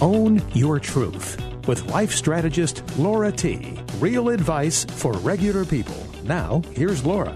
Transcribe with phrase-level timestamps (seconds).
[0.00, 3.76] Own Your Truth with life strategist Laura T.
[3.98, 5.96] Real advice for regular people.
[6.22, 7.34] Now, here's Laura.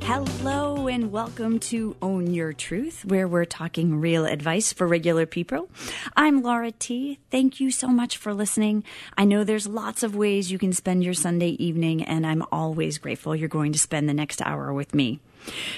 [0.00, 5.68] Hello and welcome to Own Your Truth, where we're talking real advice for regular people.
[6.16, 7.18] I'm Laura T.
[7.30, 8.82] Thank you so much for listening.
[9.18, 12.96] I know there's lots of ways you can spend your Sunday evening, and I'm always
[12.96, 15.20] grateful you're going to spend the next hour with me.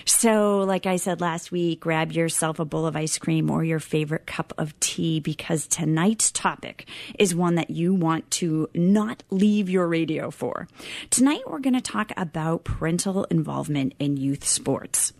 [0.04, 3.80] So, like I said last week, grab yourself a bowl of ice cream or your
[3.80, 6.86] favorite cup of tea because tonight's topic
[7.18, 10.68] is one that you want to not leave your radio for.
[11.10, 15.12] Tonight, we're going to talk about parental involvement in youth sports.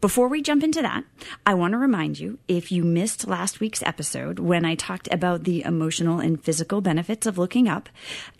[0.00, 1.02] Before we jump into that,
[1.44, 5.42] I want to remind you if you missed last week's episode when I talked about
[5.42, 7.88] the emotional and physical benefits of looking up,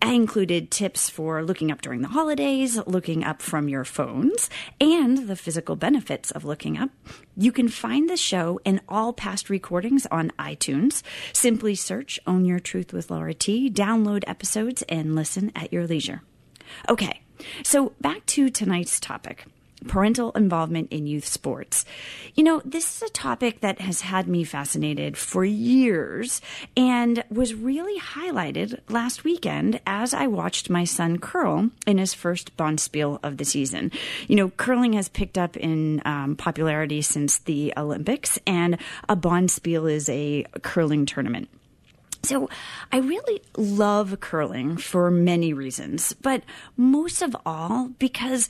[0.00, 4.48] I included tips for looking up during the holidays, looking up from your phones,
[4.80, 6.90] and the physical benefits of looking up.
[7.36, 11.02] You can find the show and all past recordings on iTunes.
[11.32, 16.22] Simply search Own Your Truth with Laura T, download episodes, and listen at your leisure.
[16.88, 17.22] Okay,
[17.64, 19.44] so back to tonight's topic
[19.86, 21.84] parental involvement in youth sports.
[22.34, 26.40] You know, this is a topic that has had me fascinated for years
[26.76, 32.56] and was really highlighted last weekend as I watched my son curl in his first
[32.56, 33.92] bonspiel of the season.
[34.26, 39.90] You know, curling has picked up in um, popularity since the Olympics, and a bonspiel
[39.90, 41.48] is a curling tournament.
[42.24, 42.48] So
[42.92, 46.42] I really love curling for many reasons, but
[46.76, 48.48] most of all because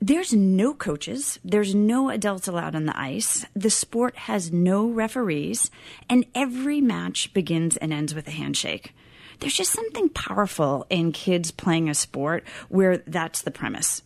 [0.00, 5.70] there's no coaches, there's no adults allowed on the ice, the sport has no referees,
[6.08, 8.94] and every match begins and ends with a handshake.
[9.40, 14.02] There's just something powerful in kids playing a sport where that's the premise.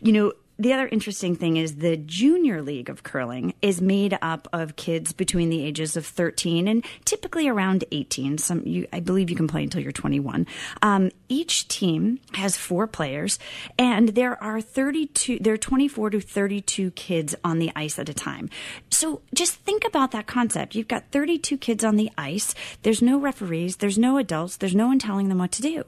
[0.00, 4.48] You know, the other interesting thing is the junior league of curling is made up
[4.52, 8.38] of kids between the ages of 13 and typically around 18.
[8.38, 10.46] Some, you, I believe you can play until you're 21.
[10.82, 13.38] Um, each team has four players,
[13.78, 15.38] and there are 32.
[15.40, 18.50] There are 24 to 32 kids on the ice at a time.
[18.90, 20.74] So just think about that concept.
[20.74, 22.54] You've got 32 kids on the ice.
[22.82, 23.76] There's no referees.
[23.76, 24.56] There's no adults.
[24.56, 25.84] There's no one telling them what to do.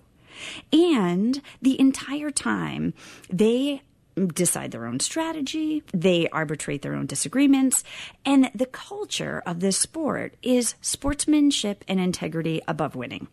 [0.72, 2.94] And the entire time,
[3.28, 3.82] they
[4.28, 7.84] decide their own strategy, they arbitrate their own disagreements,
[8.24, 13.28] and the culture of this sport is sportsmanship and integrity above winning.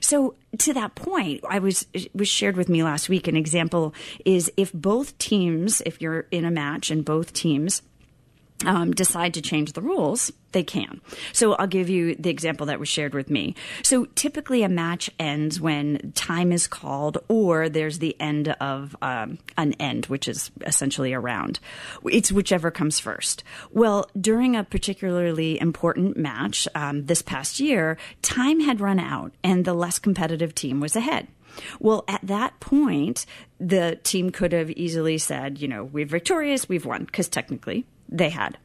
[0.00, 3.28] So to that point, I was was shared with me last week.
[3.28, 7.82] An example is if both teams, if you're in a match and both teams
[8.64, 11.00] um, decide to change the rules, they can.
[11.32, 13.54] So I'll give you the example that was shared with me.
[13.82, 19.38] So typically a match ends when time is called or there's the end of um,
[19.58, 21.60] an end, which is essentially a round.
[22.04, 23.44] It's whichever comes first.
[23.70, 29.64] Well, during a particularly important match um, this past year, time had run out and
[29.64, 31.28] the less competitive team was ahead.
[31.80, 33.26] Well, at that point,
[33.58, 38.30] the team could have easily said, you know, we're victorious, we've won, because technically they
[38.30, 38.58] had.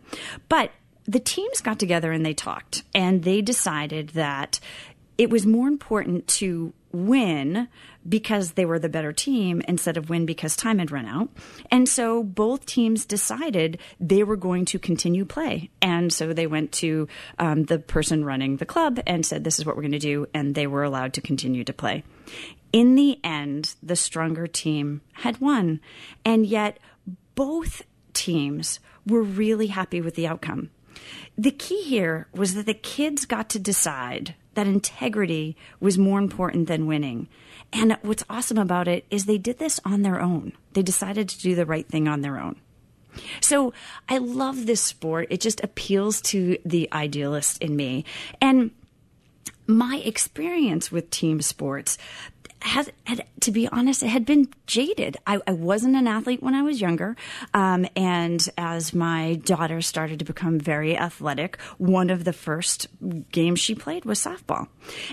[0.49, 0.71] But
[1.05, 4.59] the teams got together and they talked, and they decided that
[5.17, 7.67] it was more important to win
[8.07, 11.29] because they were the better team instead of win because time had run out.
[11.69, 15.69] And so both teams decided they were going to continue play.
[15.81, 19.65] And so they went to um, the person running the club and said, This is
[19.65, 20.27] what we're going to do.
[20.33, 22.03] And they were allowed to continue to play.
[22.73, 25.81] In the end, the stronger team had won.
[26.25, 26.79] And yet
[27.35, 30.69] both teams were really happy with the outcome.
[31.37, 36.67] The key here was that the kids got to decide that integrity was more important
[36.67, 37.27] than winning.
[37.71, 40.53] And what's awesome about it is they did this on their own.
[40.73, 42.57] They decided to do the right thing on their own.
[43.39, 43.73] So
[44.09, 45.27] I love this sport.
[45.29, 48.05] It just appeals to the idealist in me.
[48.41, 48.71] And
[49.67, 51.97] my experience with team sports
[52.61, 52.93] had,
[53.41, 55.17] to be honest, it had been jaded.
[55.25, 57.15] I, I wasn't an athlete when I was younger.
[57.53, 62.87] Um, and as my daughter started to become very athletic, one of the first
[63.31, 64.67] games she played was softball.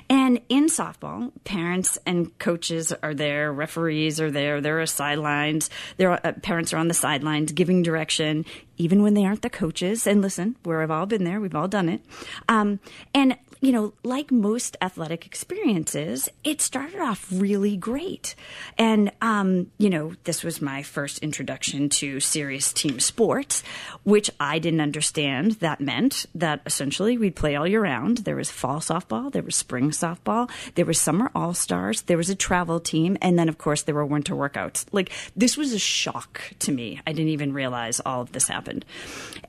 [0.09, 6.13] And in softball, parents and coaches are there, referees are there, there are sidelines, there
[6.13, 8.45] uh, parents are on the sidelines giving direction,
[8.77, 10.07] even when they aren't the coaches.
[10.07, 12.01] And listen, we've all been there, we've all done it.
[12.49, 12.81] Um,
[13.15, 18.35] and you know, like most athletic experiences, it started off really great.
[18.77, 23.63] And, um, you know, this was my first introduction to serious team sports,
[24.05, 25.53] which I didn't understand.
[25.53, 28.19] That meant that essentially we'd play all year round.
[28.19, 32.31] There was fall softball, there was spring softball, there was summer all stars, there was
[32.31, 34.87] a travel team, and then, of course, there were winter workouts.
[34.93, 37.01] Like, this was a shock to me.
[37.07, 38.85] I didn't even realize all of this happened.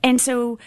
[0.02, 0.58] And so,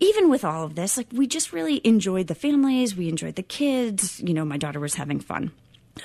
[0.00, 3.42] even with all of this, like we just really enjoyed the families, we enjoyed the
[3.42, 4.20] kids.
[4.20, 5.52] You know, my daughter was having fun.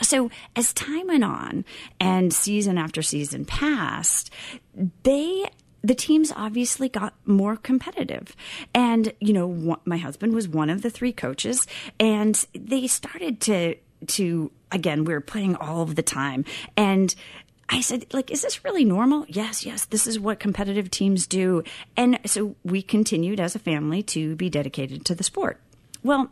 [0.01, 1.65] So as time went on
[1.99, 4.31] and season after season passed,
[5.03, 5.45] they
[5.81, 8.35] the teams obviously got more competitive.
[8.73, 11.65] And, you know, my husband was one of the three coaches
[11.99, 13.75] and they started to,
[14.07, 16.43] to, again, we were playing all of the time.
[16.75, 17.15] And
[17.69, 19.25] I said, like, is this really normal?
[19.27, 21.63] Yes, yes, this is what competitive teams do.
[21.95, 25.61] And so we continued as a family to be dedicated to the sport.
[26.03, 26.31] Well,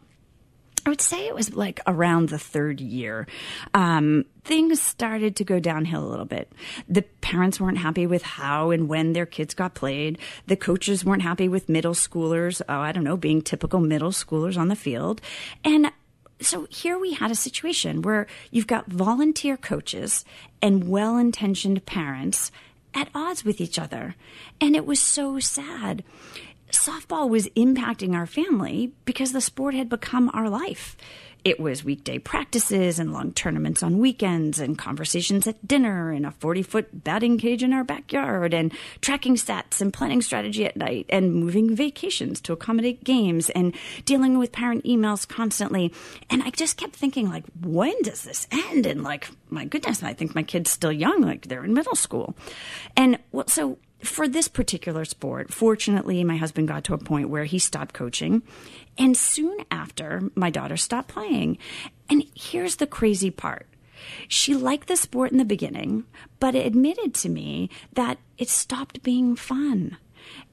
[0.87, 3.27] I would say it was like around the third year.
[3.73, 6.49] Um, things started to go downhill a little bit.
[6.87, 10.17] The parents weren't happy with how and when their kids got played.
[10.45, 14.57] The coaches weren't happy with middle schoolers, oh, I don't know, being typical middle schoolers
[14.57, 15.19] on the field.
[15.65, 15.91] And
[16.39, 20.23] so here we had a situation where you've got volunteer coaches
[20.61, 22.51] and well intentioned parents
[22.93, 24.15] at odds with each other.
[24.61, 26.03] And it was so sad
[26.71, 30.97] softball was impacting our family because the sport had become our life.
[31.43, 36.31] It was weekday practices and long tournaments on weekends and conversations at dinner and a
[36.31, 41.05] 40 foot batting cage in our backyard and tracking stats and planning strategy at night
[41.09, 43.75] and moving vacations to accommodate games and
[44.05, 45.93] dealing with parent emails constantly.
[46.29, 48.85] And I just kept thinking, like, when does this end?
[48.85, 52.35] And like, my goodness, I think my kid's still young, like they're in middle school.
[52.95, 57.45] And well, so for this particular sport, fortunately, my husband got to a point where
[57.45, 58.43] he stopped coaching.
[58.97, 61.57] And soon after, my daughter stopped playing.
[62.09, 63.67] And here's the crazy part.
[64.27, 66.05] She liked the sport in the beginning,
[66.39, 69.97] but admitted to me that it stopped being fun.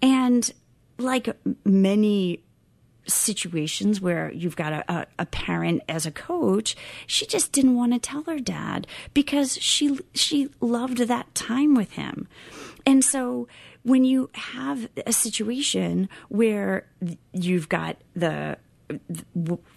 [0.01, 0.51] And
[0.99, 2.41] like many
[3.07, 7.93] situations where you've got a, a, a, parent as a coach, she just didn't want
[7.93, 12.29] to tell her dad because she she loved that time with him.
[12.87, 13.49] And so
[13.83, 16.87] when you have a situation where
[17.33, 18.57] you've got the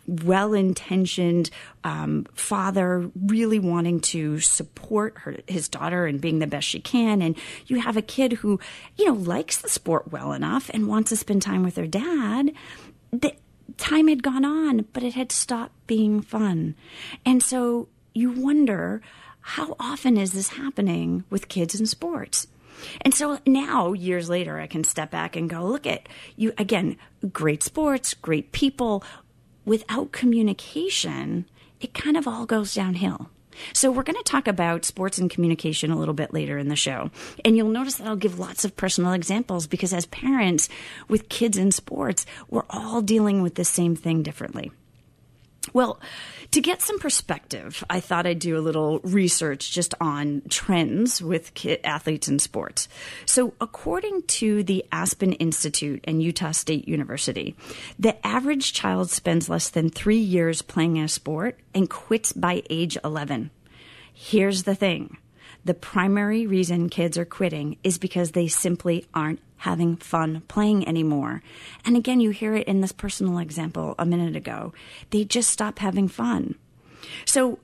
[0.07, 1.49] well intentioned
[1.83, 7.21] um, father really wanting to support her, his daughter and being the best she can.
[7.21, 7.37] And
[7.67, 8.59] you have a kid who,
[8.97, 12.51] you know, likes the sport well enough and wants to spend time with her dad.
[13.11, 13.33] The
[13.77, 16.75] time had gone on, but it had stopped being fun.
[17.25, 19.01] And so you wonder
[19.41, 22.47] how often is this happening with kids in sports?
[23.01, 26.97] And so now, years later, I can step back and go, look at you again,
[27.31, 29.03] great sports, great people.
[29.65, 31.45] Without communication,
[31.79, 33.29] it kind of all goes downhill.
[33.73, 36.75] So, we're going to talk about sports and communication a little bit later in the
[36.75, 37.11] show.
[37.43, 40.69] And you'll notice that I'll give lots of personal examples because, as parents
[41.07, 44.71] with kids in sports, we're all dealing with the same thing differently.
[45.73, 45.99] Well,
[46.51, 51.51] to get some perspective, I thought I'd do a little research just on trends with
[51.83, 52.87] athletes in sports.
[53.25, 57.55] So, according to the Aspen Institute and Utah State University,
[57.99, 62.97] the average child spends less than three years playing a sport and quits by age
[63.03, 63.51] 11.
[64.13, 65.17] Here's the thing
[65.65, 71.41] the primary reason kids are quitting is because they simply aren't having fun playing anymore.
[71.85, 74.73] And again, you hear it in this personal example a minute ago.
[75.09, 76.55] They just stop having fun.
[77.25, 77.59] So,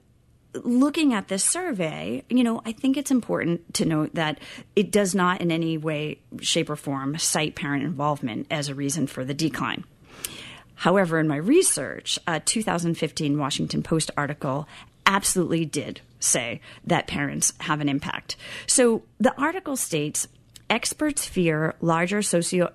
[0.55, 4.39] looking at this survey, you know, I think it's important to note that
[4.75, 9.07] it does not in any way, shape, or form cite parent involvement as a reason
[9.07, 9.83] for the decline.
[10.75, 14.67] However, in my research, a 2015 Washington Post article
[15.05, 18.35] absolutely did say that parents have an impact.
[18.67, 20.27] So the article states
[20.73, 22.73] experts fear larger socio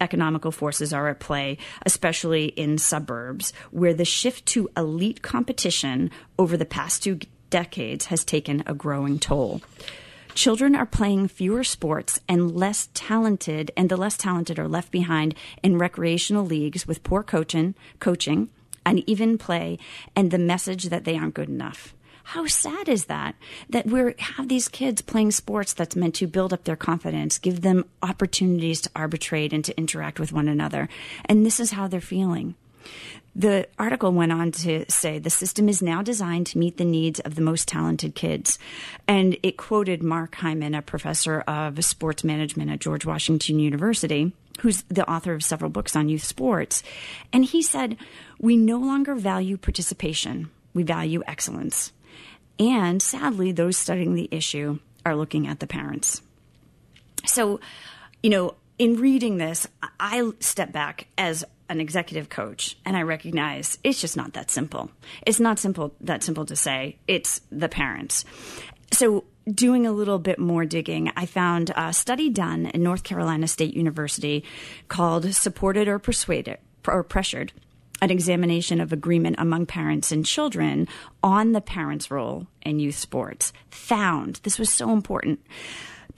[0.00, 1.56] economical forces are at play,
[1.86, 7.20] especially in suburbs, where the shift to elite competition over the past two
[7.50, 9.60] decades has taken a growing toll.
[10.34, 15.36] Children are playing fewer sports and less talented, and the less talented are left behind
[15.62, 18.48] in recreational leagues with poor coaching, coaching,
[18.84, 19.78] uneven play,
[20.16, 21.94] and the message that they aren't good enough.
[22.30, 23.34] How sad is that?
[23.70, 27.62] That we have these kids playing sports that's meant to build up their confidence, give
[27.62, 30.88] them opportunities to arbitrate and to interact with one another.
[31.24, 32.54] And this is how they're feeling.
[33.34, 37.18] The article went on to say the system is now designed to meet the needs
[37.18, 38.60] of the most talented kids.
[39.08, 44.82] And it quoted Mark Hyman, a professor of sports management at George Washington University, who's
[44.82, 46.84] the author of several books on youth sports.
[47.32, 47.96] And he said,
[48.38, 51.90] We no longer value participation, we value excellence.
[52.60, 56.20] And sadly, those studying the issue are looking at the parents.
[57.24, 57.58] So,
[58.22, 59.66] you know, in reading this,
[59.98, 64.90] I step back as an executive coach and I recognize it's just not that simple.
[65.26, 66.98] It's not simple that simple to say.
[67.08, 68.24] It's the parents.
[68.92, 73.48] So doing a little bit more digging, I found a study done at North Carolina
[73.48, 74.44] State University
[74.88, 77.52] called Supported or Persuaded or Pressured
[78.00, 80.88] an examination of agreement among parents and children
[81.22, 83.52] on the parents' role in youth sports.
[83.70, 84.40] Found.
[84.42, 85.40] This was so important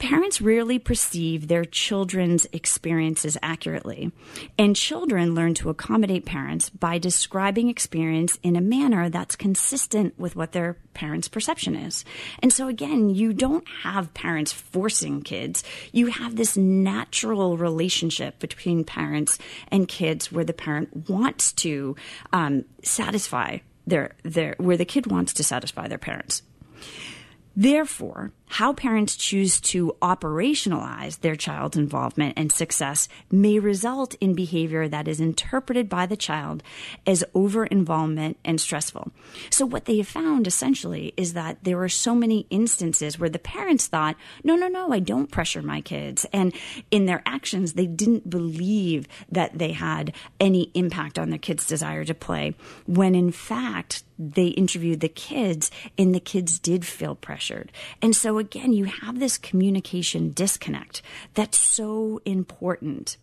[0.02, 4.10] Parents rarely perceive their children's experiences accurately,
[4.58, 10.34] and children learn to accommodate parents by describing experience in a manner that's consistent with
[10.34, 12.04] what their parents' perception is.
[12.40, 15.62] And so, again, you don't have parents forcing kids.
[15.92, 21.94] You have this natural relationship between parents and kids where the parent wants to
[22.32, 26.42] um, satisfy their, their, where the kid wants to satisfy their parents.
[27.54, 34.86] Therefore, how parents choose to operationalize their child's involvement and success may result in behavior
[34.86, 36.62] that is interpreted by the child
[37.06, 39.10] as over involvement and stressful.
[39.48, 43.38] So, what they have found essentially is that there are so many instances where the
[43.38, 46.26] parents thought, no, no, no, I don't pressure my kids.
[46.30, 46.52] And
[46.90, 52.04] in their actions, they didn't believe that they had any impact on their kids' desire
[52.04, 52.54] to play,
[52.86, 57.72] when in fact, they interviewed the kids and the kids did feel pressured.
[58.00, 61.00] And so again, you have this communication disconnect
[61.34, 63.16] that's so important.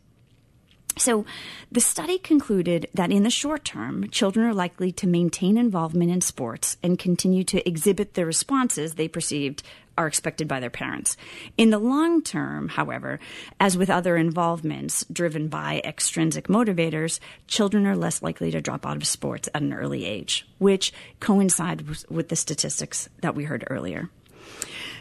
[0.97, 1.25] So,
[1.71, 6.19] the study concluded that in the short term, children are likely to maintain involvement in
[6.19, 9.63] sports and continue to exhibit the responses they perceived
[9.97, 11.15] are expected by their parents.
[11.57, 13.19] In the long term, however,
[13.59, 18.97] as with other involvements driven by extrinsic motivators, children are less likely to drop out
[18.97, 24.09] of sports at an early age, which coincides with the statistics that we heard earlier.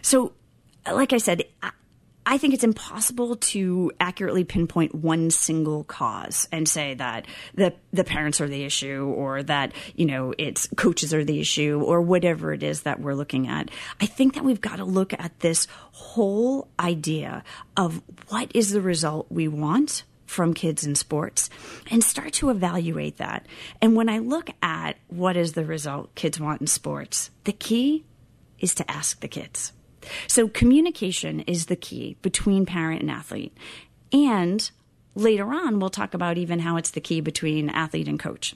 [0.02, 0.32] So,
[0.90, 1.44] like I said,
[2.30, 7.24] I think it's impossible to accurately pinpoint one single cause and say that
[7.54, 11.80] the the parents are the issue or that, you know, it's coaches are the issue
[11.82, 13.70] or whatever it is that we're looking at.
[13.98, 17.44] I think that we've got to look at this whole idea
[17.78, 21.48] of what is the result we want from kids in sports
[21.90, 23.46] and start to evaluate that.
[23.80, 28.04] And when I look at what is the result kids want in sports, the key
[28.60, 29.72] is to ask the kids.
[30.26, 33.56] So communication is the key between parent and athlete.
[34.12, 34.70] And
[35.14, 38.54] later on, we'll talk about even how it's the key between athlete and coach.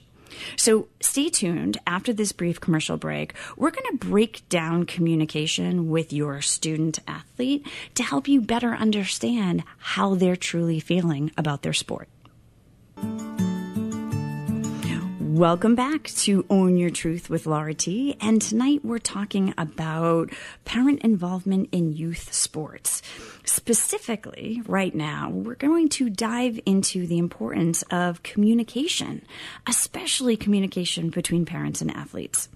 [0.55, 3.33] So stay tuned after this brief commercial break.
[3.55, 9.63] We're going to break down communication with your student athlete to help you better understand
[9.77, 12.09] how they're truly feeling about their sport.
[15.33, 18.15] Welcome back to Own Your Truth with Laura T.
[18.21, 20.29] And tonight we're talking about
[20.63, 23.01] parent involvement in youth sports.
[23.43, 29.25] Specifically, right now, we're going to dive into the importance of communication,
[29.67, 32.47] especially communication between parents and athletes.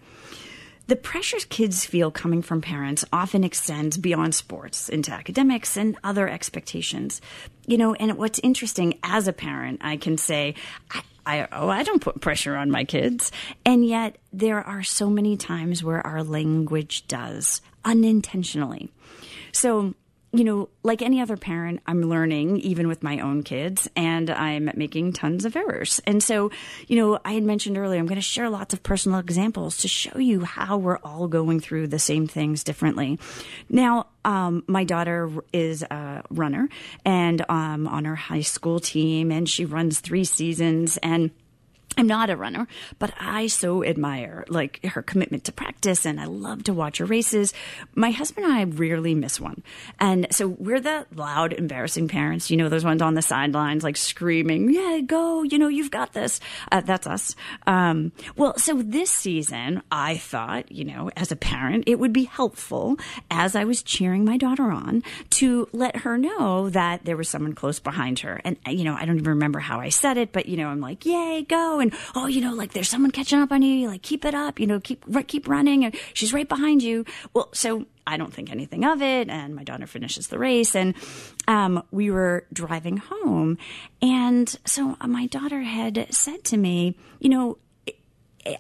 [0.86, 6.30] The pressures kids feel coming from parents often extends beyond sports into academics and other
[6.30, 7.22] expectations.
[7.66, 10.54] You know, and what's interesting as a parent, I can say,
[10.92, 13.34] I, I, oh, I don't put pressure on my kids.
[13.66, 18.90] And yet there are so many times where our language does unintentionally.
[19.52, 19.94] So
[20.34, 24.70] you know, like any other parent, I'm learning even with my own kids and I'm
[24.76, 26.02] making tons of errors.
[26.06, 26.52] And so,
[26.88, 29.88] you know, I had mentioned earlier, I'm going to share lots of personal examples to
[29.88, 33.20] show you how we're all going through the same things differently.
[33.70, 36.68] Now, um, my daughter is a runner
[37.06, 41.32] and um, on her high school team and she runs three seasons and
[41.98, 42.68] I'm not a runner,
[43.00, 47.06] but I so admire like her commitment to practice and I love to watch her
[47.06, 47.54] races.
[47.96, 49.64] My husband and I rarely miss one.
[50.00, 53.98] And so we're the loud, embarrassing parents, you know, those ones on the sidelines, like
[53.98, 56.40] screaming, yeah, go, you know, you've got this.
[56.72, 57.36] Uh, that's us.
[57.66, 62.26] Um, well, so this season, I thought, you know, as a parent, it would be
[62.26, 62.98] helpful
[63.32, 65.02] as I was cheering my daughter on
[65.32, 68.40] to let her know that there was someone close behind her.
[68.44, 70.80] And, you know, I don't even remember how I said it, but, you know, I'm
[70.80, 71.80] like, yay, go.
[72.16, 73.88] Oh, you know, like there's someone catching up on you.
[73.88, 74.60] Like keep it up.
[74.60, 75.86] You know, keep keep running.
[75.86, 77.06] And she's right behind you.
[77.34, 79.30] Well, so I don't think anything of it.
[79.30, 80.96] And my daughter finishes the race, and
[81.48, 83.58] um, we were driving home,
[84.02, 87.58] and so my daughter had said to me, you know.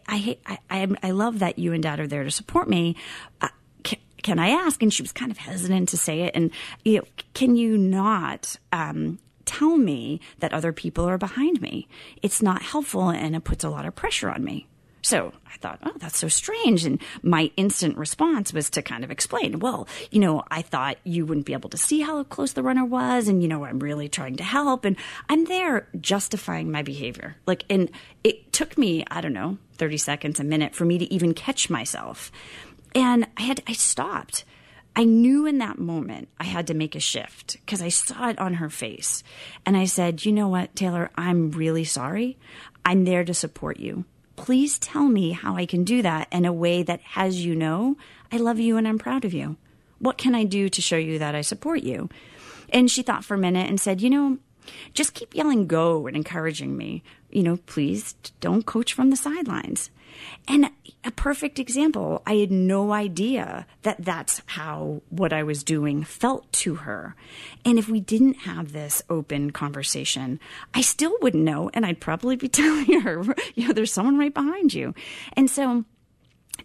[0.05, 2.97] I, I, I, I love that you and dad are there to support me.
[3.39, 3.47] Uh,
[3.83, 4.83] can, can I ask?
[4.83, 6.35] And she was kind of hesitant to say it.
[6.35, 6.51] And
[6.83, 7.03] you know,
[7.33, 11.87] can you not um, tell me that other people are behind me.
[12.21, 14.67] It's not helpful and it puts a lot of pressure on me.
[15.07, 16.83] So I thought, oh, that's so strange.
[16.83, 21.25] And my instant response was to kind of explain, well, you know, I thought you
[21.25, 23.29] wouldn't be able to see how close the runner was.
[23.29, 24.83] And, you know, I'm really trying to help.
[24.83, 24.97] And
[25.29, 27.37] I'm there justifying my behavior.
[27.45, 27.89] Like, and
[28.25, 31.69] it took me, I don't know, 30 seconds, a minute for me to even catch
[31.69, 32.29] myself.
[32.93, 34.43] And I had, I stopped
[34.97, 38.39] I knew in that moment I had to make a shift because I saw it
[38.39, 39.23] on her face.
[39.63, 42.35] And I said, You know what, Taylor, I'm really sorry.
[42.83, 44.05] I'm there to support you.
[44.37, 47.95] Please tell me how I can do that in a way that has you know
[48.31, 49.57] I love you and I'm proud of you.
[49.99, 52.09] What can I do to show you that I support you?
[52.69, 54.39] And she thought for a minute and said, You know,
[54.95, 57.03] just keep yelling go and encouraging me.
[57.29, 59.91] You know, please don't coach from the sidelines.
[60.47, 60.71] And
[61.07, 66.51] a perfect example, I had no idea that that's how what I was doing felt
[66.63, 67.15] to her.
[67.63, 70.37] And if we didn't have this open conversation,
[70.73, 71.71] I still wouldn't know.
[71.73, 73.23] And I'd probably be telling her,
[73.55, 74.93] you know, there's someone right behind you.
[75.33, 75.85] And so,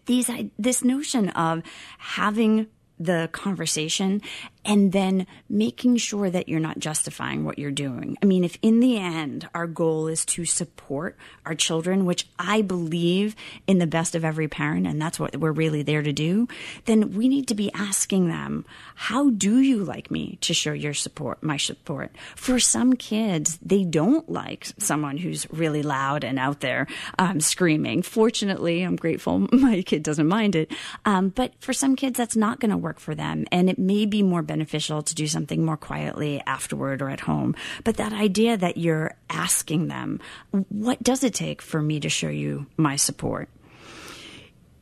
[0.06, 1.62] these this notion of
[1.98, 2.66] having
[2.98, 4.22] the conversation
[4.64, 8.16] and then making sure that you're not justifying what you're doing.
[8.22, 12.62] I mean, if in the end our goal is to support our children, which I
[12.62, 13.34] believe
[13.66, 16.48] in the best of every parent, and that's what we're really there to do,
[16.84, 18.64] then we need to be asking them,
[18.94, 22.12] how do you like me to show your support, my support?
[22.36, 26.86] For some kids, they don't like someone who's really loud and out there
[27.18, 28.02] um, screaming.
[28.02, 30.70] Fortunately, I'm grateful my kid doesn't mind it.
[31.04, 33.46] Um, but for some kids, that's not going to work for them.
[33.50, 37.54] And it may be more beneficial to do something more quietly afterward or at home.
[37.84, 40.20] But that idea that you're asking them,
[40.68, 43.48] what does it take for me to show you my support?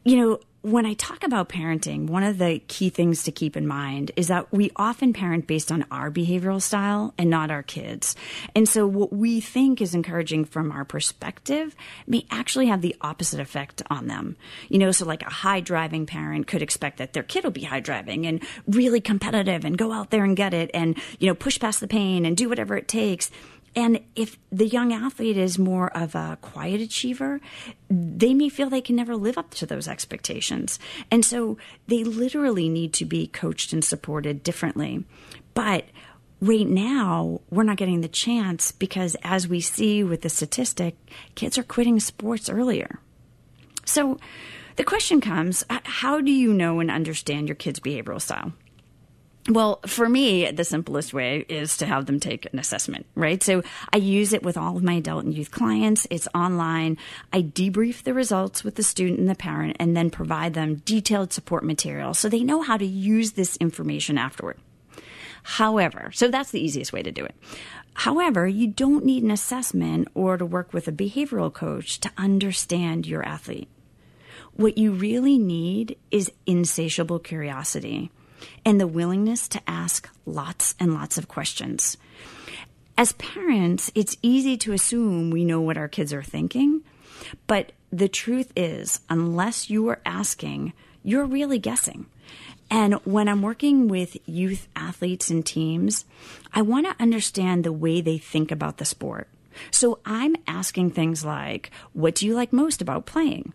[0.04, 3.66] You know, when I talk about parenting, one of the key things to keep in
[3.66, 8.14] mind is that we often parent based on our behavioral style and not our kids.
[8.54, 11.74] And so what we think is encouraging from our perspective
[12.06, 14.36] may actually have the opposite effect on them.
[14.68, 17.64] You know, so like a high driving parent could expect that their kid will be
[17.64, 21.34] high driving and really competitive and go out there and get it and, you know,
[21.34, 23.30] push past the pain and do whatever it takes.
[23.76, 27.40] And if the young athlete is more of a quiet achiever,
[27.88, 30.78] they may feel they can never live up to those expectations.
[31.10, 35.04] And so they literally need to be coached and supported differently.
[35.54, 35.84] But
[36.40, 40.96] right now, we're not getting the chance because, as we see with the statistic,
[41.36, 42.98] kids are quitting sports earlier.
[43.84, 44.18] So
[44.76, 48.52] the question comes how do you know and understand your kid's behavioral style?
[49.48, 53.42] Well, for me, the simplest way is to have them take an assessment, right?
[53.42, 56.06] So I use it with all of my adult and youth clients.
[56.10, 56.98] It's online.
[57.32, 61.32] I debrief the results with the student and the parent and then provide them detailed
[61.32, 64.58] support material so they know how to use this information afterward.
[65.42, 67.34] However, so that's the easiest way to do it.
[67.94, 73.06] However, you don't need an assessment or to work with a behavioral coach to understand
[73.06, 73.68] your athlete.
[74.52, 78.10] What you really need is insatiable curiosity
[78.64, 81.96] and the willingness to ask lots and lots of questions.
[82.96, 86.82] As parents, it's easy to assume we know what our kids are thinking,
[87.46, 90.72] but the truth is, unless you are asking,
[91.02, 92.06] you're really guessing.
[92.70, 96.04] And when I'm working with youth athletes and teams,
[96.52, 99.28] I want to understand the way they think about the sport.
[99.70, 103.52] So I'm asking things like, what do you like most about playing?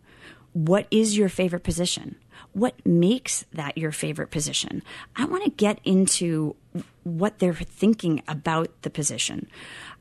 [0.52, 2.16] What is your favorite position?
[2.56, 4.82] What makes that your favorite position.
[5.14, 6.56] I want to get into
[7.04, 9.50] what they're thinking about the position.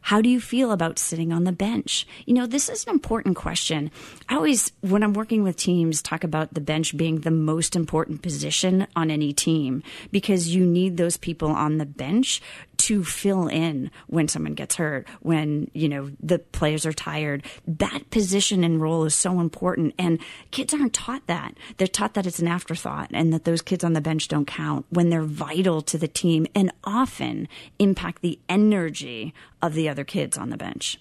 [0.05, 2.07] How do you feel about sitting on the bench?
[2.27, 3.90] You know, this is an important question.
[4.29, 8.21] I always, when I'm working with teams, talk about the bench being the most important
[8.21, 12.43] position on any team because you need those people on the bench
[12.77, 17.43] to fill in when someone gets hurt, when, you know, the players are tired.
[17.67, 19.95] That position and role is so important.
[19.99, 20.19] And
[20.51, 21.55] kids aren't taught that.
[21.79, 24.85] They're taught that it's an afterthought and that those kids on the bench don't count
[24.90, 29.33] when they're vital to the team and often impact the energy
[29.64, 31.00] of the other kids on the bench.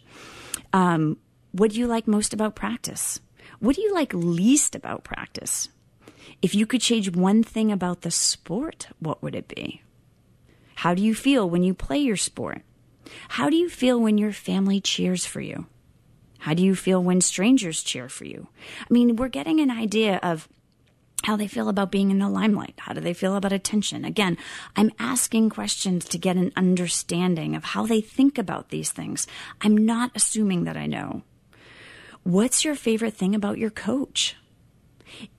[0.72, 1.18] Um,
[1.52, 3.20] what do you like most about practice?
[3.60, 5.70] What do you like least about practice?
[6.42, 9.82] If you could change one thing about the sport, what would it be?
[10.76, 12.62] How do you feel when you play your sport?
[13.30, 15.68] How do you feel when your family cheers for you?
[16.40, 18.48] How do you feel when strangers cheer for you?
[18.82, 20.48] I mean, we're getting an idea of
[21.24, 22.76] how they feel about being in the limelight.
[22.78, 24.06] How do they feel about attention?
[24.06, 24.38] Again,
[24.76, 29.26] I'm asking questions to get an understanding of how they think about these things.
[29.62, 31.24] I'm not assuming that I know.
[32.24, 34.36] What's your favorite thing about your coach?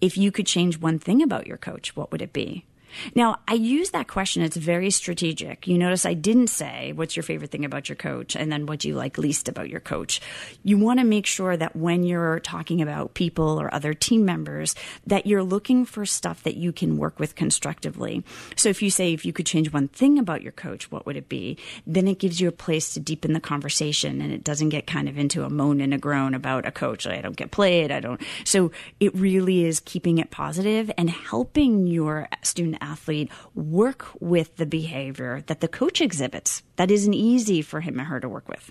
[0.00, 2.66] If you could change one thing about your coach, what would it be?
[3.14, 4.42] Now, I use that question.
[4.42, 5.66] It's very strategic.
[5.66, 8.36] You notice I didn't say, what's your favorite thing about your coach?
[8.36, 10.20] And then what do you like least about your coach?
[10.62, 14.74] You want to make sure that when you're talking about people or other team members,
[15.06, 18.24] that you're looking for stuff that you can work with constructively.
[18.56, 21.16] So if you say, if you could change one thing about your coach, what would
[21.16, 21.58] it be?
[21.86, 25.08] Then it gives you a place to deepen the conversation and it doesn't get kind
[25.08, 27.06] of into a moan and a groan about a coach.
[27.06, 27.90] I don't get played.
[27.90, 28.20] I don't.
[28.44, 34.66] So it really is keeping it positive and helping your student athlete work with the
[34.66, 38.70] behavior that the coach exhibits that isn't easy for him or her to work with.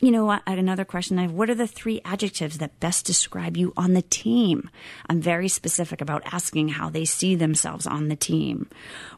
[0.00, 3.04] You know, I had another question I have what are the three adjectives that best
[3.04, 4.70] describe you on the team?
[5.08, 8.68] I'm very specific about asking how they see themselves on the team.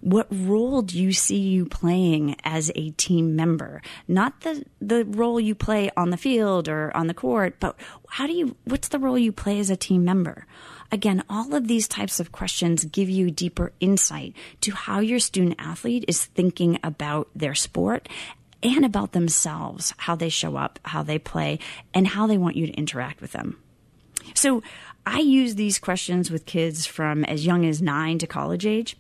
[0.00, 3.82] What role do you see you playing as a team member?
[4.08, 7.76] Not the, the role you play on the field or on the court, but
[8.08, 10.46] how do you, what's the role you play as a team member?
[10.92, 15.54] Again, all of these types of questions give you deeper insight to how your student
[15.58, 18.10] athlete is thinking about their sport
[18.62, 21.58] and about themselves, how they show up, how they play,
[21.94, 23.58] and how they want you to interact with them.
[24.34, 24.62] So
[25.06, 28.96] I use these questions with kids from as young as nine to college age.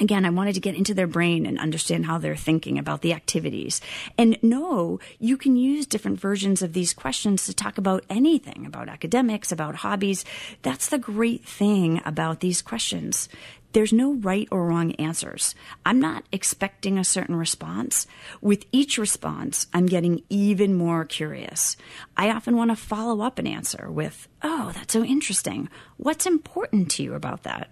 [0.00, 3.14] Again, I wanted to get into their brain and understand how they're thinking about the
[3.14, 3.80] activities.
[4.18, 8.90] And no, you can use different versions of these questions to talk about anything, about
[8.90, 10.24] academics, about hobbies.
[10.62, 13.30] That's the great thing about these questions.
[13.72, 15.54] There's no right or wrong answers.
[15.84, 18.06] I'm not expecting a certain response.
[18.40, 21.76] With each response, I'm getting even more curious.
[22.16, 25.68] I often want to follow up an answer with, Oh, that's so interesting.
[25.96, 27.68] What's important to you about that?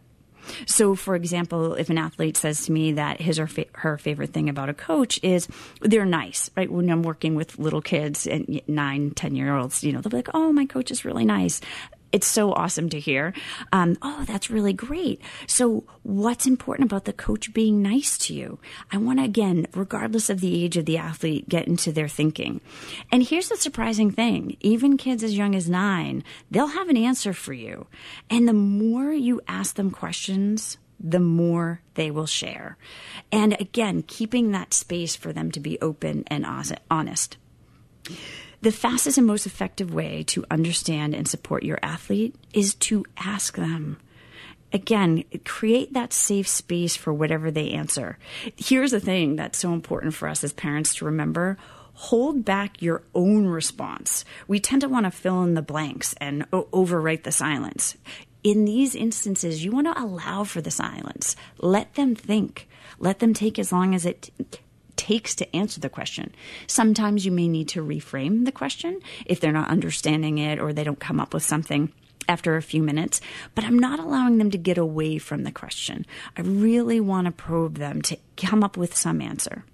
[0.66, 4.32] So, for example, if an athlete says to me that his or fa- her favorite
[4.32, 5.48] thing about a coach is
[5.80, 6.70] they're nice, right?
[6.70, 10.16] When I'm working with little kids and nine, ten year olds, you know, they'll be
[10.18, 11.60] like, "Oh, my coach is really nice."
[12.14, 13.34] It's so awesome to hear.
[13.72, 15.20] Um, oh, that's really great.
[15.48, 18.60] So, what's important about the coach being nice to you?
[18.92, 22.60] I want to, again, regardless of the age of the athlete, get into their thinking.
[23.10, 26.22] And here's the surprising thing even kids as young as nine,
[26.52, 27.88] they'll have an answer for you.
[28.30, 32.78] And the more you ask them questions, the more they will share.
[33.32, 36.46] And again, keeping that space for them to be open and
[36.88, 37.38] honest.
[38.64, 43.56] The fastest and most effective way to understand and support your athlete is to ask
[43.56, 43.98] them.
[44.72, 48.16] Again, create that safe space for whatever they answer.
[48.56, 51.58] Here's the thing that's so important for us as parents to remember
[51.92, 54.24] hold back your own response.
[54.48, 57.98] We tend to want to fill in the blanks and o- overwrite the silence.
[58.42, 61.36] In these instances, you want to allow for the silence.
[61.58, 62.66] Let them think.
[62.98, 64.30] Let them take as long as it
[64.96, 66.34] takes to answer the question.
[66.66, 70.84] Sometimes you may need to reframe the question if they're not understanding it or they
[70.84, 71.92] don't come up with something
[72.28, 73.20] after a few minutes,
[73.54, 76.06] but I'm not allowing them to get away from the question.
[76.36, 79.64] I really want to probe them to come up with some answer.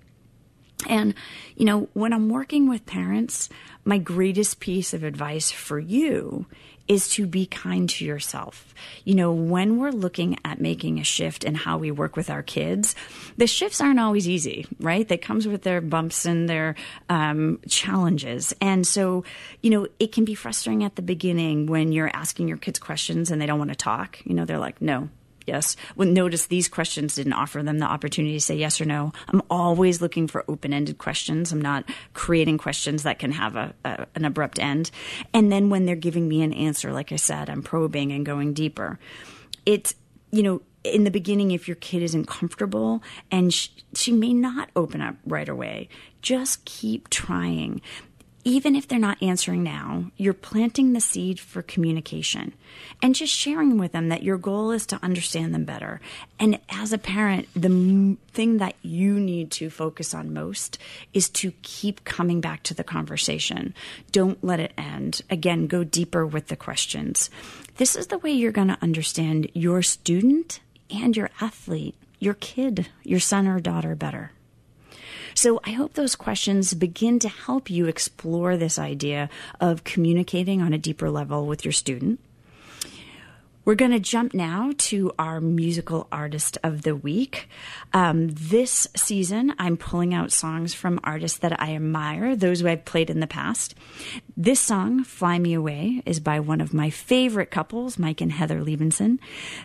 [0.89, 1.15] And,
[1.57, 3.49] you know, when I'm working with parents,
[3.85, 6.47] my greatest piece of advice for you
[6.91, 8.75] is to be kind to yourself.
[9.05, 12.43] You know, when we're looking at making a shift in how we work with our
[12.43, 12.97] kids,
[13.37, 15.07] the shifts aren't always easy, right?
[15.07, 16.75] They comes with their bumps and their
[17.09, 18.53] um, challenges.
[18.61, 19.23] And so,
[19.63, 23.31] you know, it can be frustrating at the beginning when you're asking your kids questions
[23.31, 24.19] and they don't want to talk.
[24.25, 25.11] You know, they're like, no,
[25.51, 25.77] yes.
[25.97, 29.13] Well, notice these questions didn't offer them the opportunity to say yes or no.
[29.29, 31.51] I'm always looking for open ended questions.
[31.51, 31.85] I'm not
[32.15, 34.91] creating questions that can have a, a, an abrupt end.
[35.35, 38.55] And then when they're giving me an answer, like I said, I'm probing and going
[38.55, 38.99] deeper.
[39.67, 39.95] It's,
[40.31, 44.71] you know, in the beginning, if your kid isn't comfortable and she, she may not
[44.77, 45.89] open up right away,
[46.23, 47.83] just keep trying
[48.45, 52.55] even if they're not answering now, you're planting the seed for communication
[53.03, 56.01] and just sharing with them that your goal is to understand them better.
[56.39, 60.79] And as a parent, the thing that you need to focus on most
[61.13, 63.75] is to keep coming back to the conversation.
[64.11, 65.21] Don't let it end.
[65.29, 67.29] Again, go deeper with the questions.
[67.77, 72.89] This is the way you're going to understand your student and your athlete, your kid,
[73.03, 74.33] your son or daughter better.
[75.35, 79.29] So I hope those questions begin to help you explore this idea
[79.61, 82.21] of communicating on a deeper level with your student.
[83.71, 87.49] We're going to jump now to our musical artist of the week.
[87.93, 92.85] Um, this season, I'm pulling out songs from artists that I admire, those who I've
[92.85, 93.77] played in the past.
[94.37, 98.61] This song, Fly Me Away, is by one of my favorite couples, Mike and Heather
[98.61, 99.21] Levinson.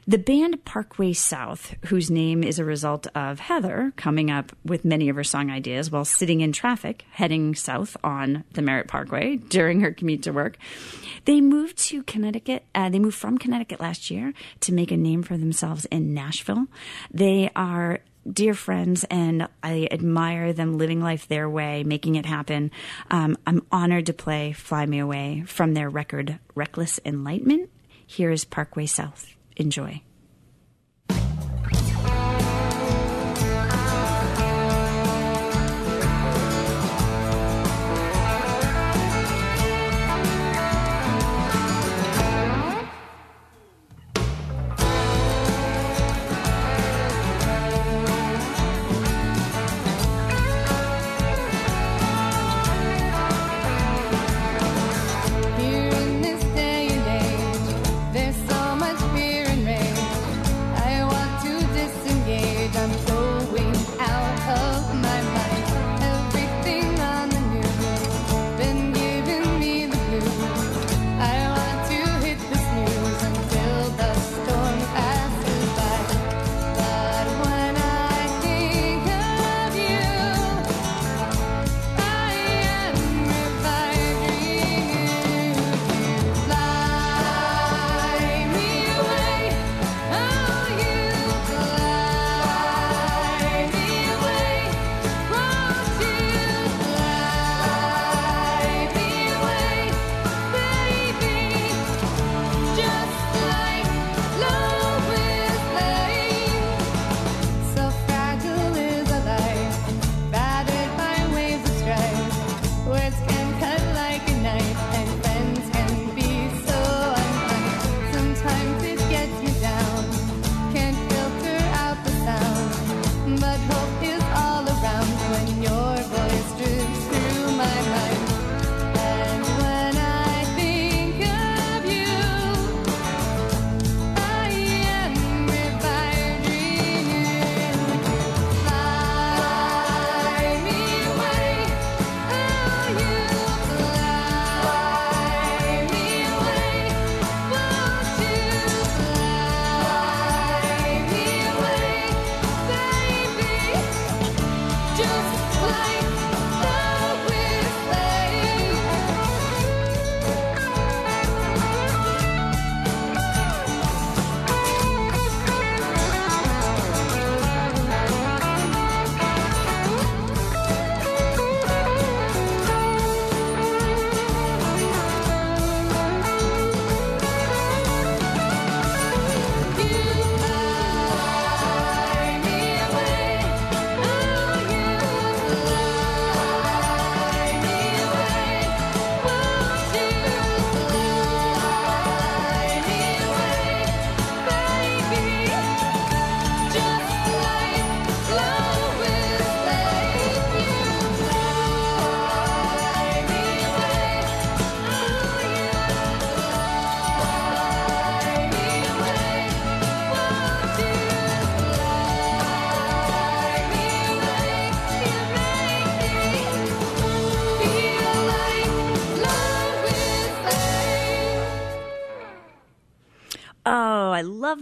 [0.05, 5.09] The band Parkway South, whose name is a result of Heather coming up with many
[5.09, 9.79] of her song ideas while sitting in traffic heading south on the Merritt Parkway during
[9.79, 10.59] her commute to work.
[11.23, 12.65] They moved to Connecticut.
[12.75, 16.67] Uh, they moved from Connecticut last year to make a name for themselves in Nashville.
[17.11, 17.99] They are
[18.31, 22.71] dear friends, and I admire them living life their way, making it happen.
[23.11, 27.69] Um, I'm honored to play Fly Me Away from their record Reckless Enlightenment.
[28.05, 29.35] Here is Parkway South.
[29.57, 30.01] Enjoy.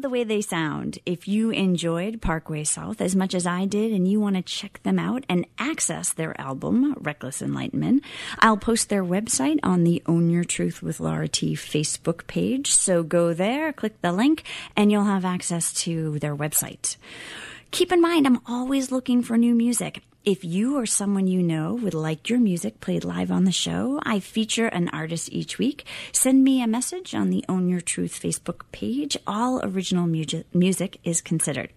[0.04, 1.00] The way they sound.
[1.06, 4.84] If you enjoyed Parkway South as much as I did and you want to check
[4.84, 8.04] them out and access their album, Reckless Enlightenment,
[8.40, 12.76] I'll post their website on the Own Your Truth with Laura T Facebook page.
[12.76, 14.44] So go there, click the link,
[14.76, 16.98] and you'll have access to their website.
[17.72, 20.04] Keep in mind, I'm always looking for new music.
[20.26, 24.00] If you or someone you know would like your music played live on the show,
[24.04, 25.86] I feature an artist each week.
[26.14, 29.18] Send me a message on the Own Your Truth Facebook page.
[29.28, 31.72] All original mu- music is considered.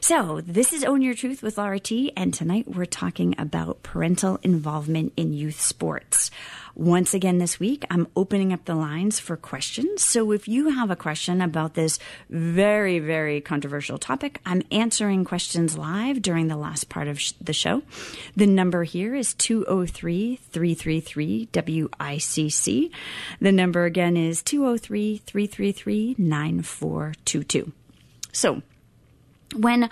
[0.00, 4.38] So, this is Own Your Truth with Laura T, and tonight we're talking about parental
[4.42, 6.30] involvement in youth sports.
[6.76, 10.04] Once again this week, I'm opening up the lines for questions.
[10.04, 15.78] So, if you have a question about this very, very controversial topic, I'm answering questions
[15.78, 17.82] live during the last part of sh- the show.
[18.34, 22.90] The number here is 203 333 WICC.
[23.40, 27.72] The number again is 203 333 9422.
[28.32, 28.62] So,
[29.54, 29.88] when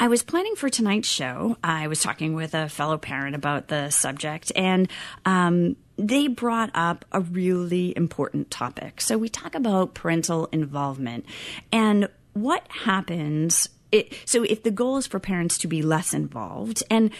[0.00, 3.90] I was planning for tonight's show, I was talking with a fellow parent about the
[3.90, 4.88] subject, and
[5.26, 9.00] um, they brought up a really important topic.
[9.00, 11.24] So we talk about parental involvement
[11.70, 13.68] and what happens.
[13.92, 17.10] It, so if the goal is for parents to be less involved, and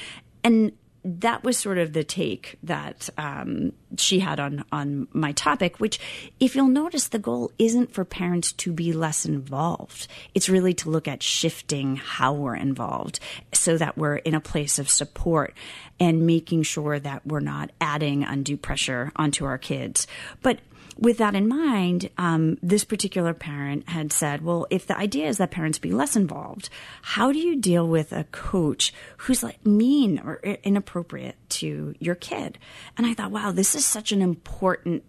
[0.42, 0.72] and
[1.04, 5.80] that was sort of the take that um, she had on on my topic.
[5.80, 5.98] Which,
[6.38, 10.06] if you'll notice, the goal isn't for parents to be less involved.
[10.34, 13.18] It's really to look at shifting how we're involved,
[13.52, 15.54] so that we're in a place of support
[15.98, 20.06] and making sure that we're not adding undue pressure onto our kids.
[20.40, 20.58] But
[21.02, 25.38] with that in mind, um, this particular parent had said, well, if the idea is
[25.38, 26.70] that parents be less involved,
[27.02, 32.56] how do you deal with a coach who's like mean or inappropriate to your kid?
[32.96, 35.02] And I thought, wow, this is such an important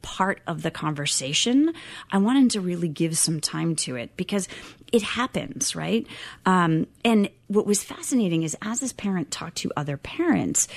[0.00, 1.74] part of the conversation.
[2.10, 4.48] I wanted to really give some time to it because
[4.92, 6.06] it happens, right?
[6.46, 10.68] Um, and what was fascinating is as this parent talked to other parents,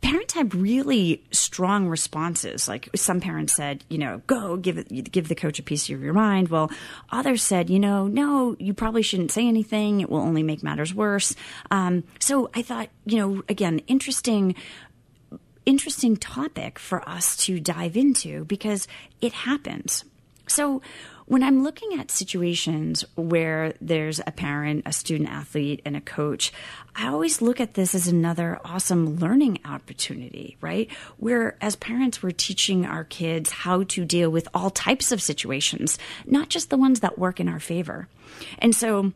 [0.00, 2.68] parents had really strong responses.
[2.68, 6.02] Like some parents said, you know, go give it, give the coach a piece of
[6.02, 6.48] your mind.
[6.48, 6.70] Well,
[7.10, 10.00] others said, you know, no, you probably shouldn't say anything.
[10.00, 11.34] It will only make matters worse.
[11.70, 14.54] Um, so I thought, you know, again, interesting
[15.66, 18.86] interesting topic for us to dive into because
[19.22, 20.04] it happens.
[20.46, 20.82] So
[21.26, 26.52] when I'm looking at situations where there's a parent, a student athlete, and a coach,
[26.94, 30.90] I always look at this as another awesome learning opportunity, right?
[31.16, 35.98] Where as parents, we're teaching our kids how to deal with all types of situations,
[36.26, 38.08] not just the ones that work in our favor.
[38.58, 39.12] And so,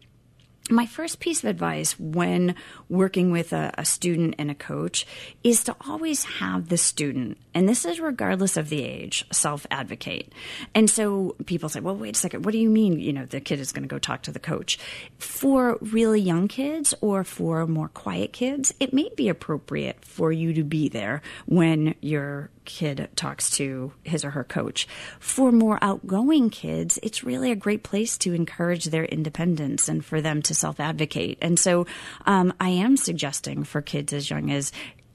[0.70, 2.54] my first piece of advice when
[2.88, 5.06] working with a, a, student and a coach
[5.42, 10.32] is to always have the student, and this is regardless of the age, self advocate.
[10.74, 13.40] And so people say, well, wait a second, what do you mean, you know, the
[13.40, 14.78] kid is going to go talk to the coach?
[15.18, 20.52] For really young kids or for more quiet kids, it may be appropriate for you
[20.54, 24.86] to be there when your kid talks to his or her coach.
[25.18, 30.20] For more outgoing kids, it's really a great place to encourage their independence and for
[30.20, 31.38] them to self advocate.
[31.40, 31.86] And so
[32.26, 34.70] um, I am suggesting for kids as young as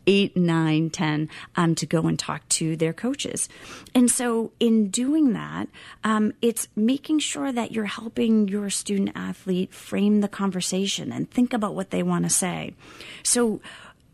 [0.08, 3.48] eight, nine, ten, um, to go and talk to their coaches.
[3.96, 5.70] And so in doing that,
[6.04, 11.54] um, it's making sure that you're helping your student athlete frame the conversation and think
[11.54, 12.74] about what they want to say.
[13.24, 13.62] So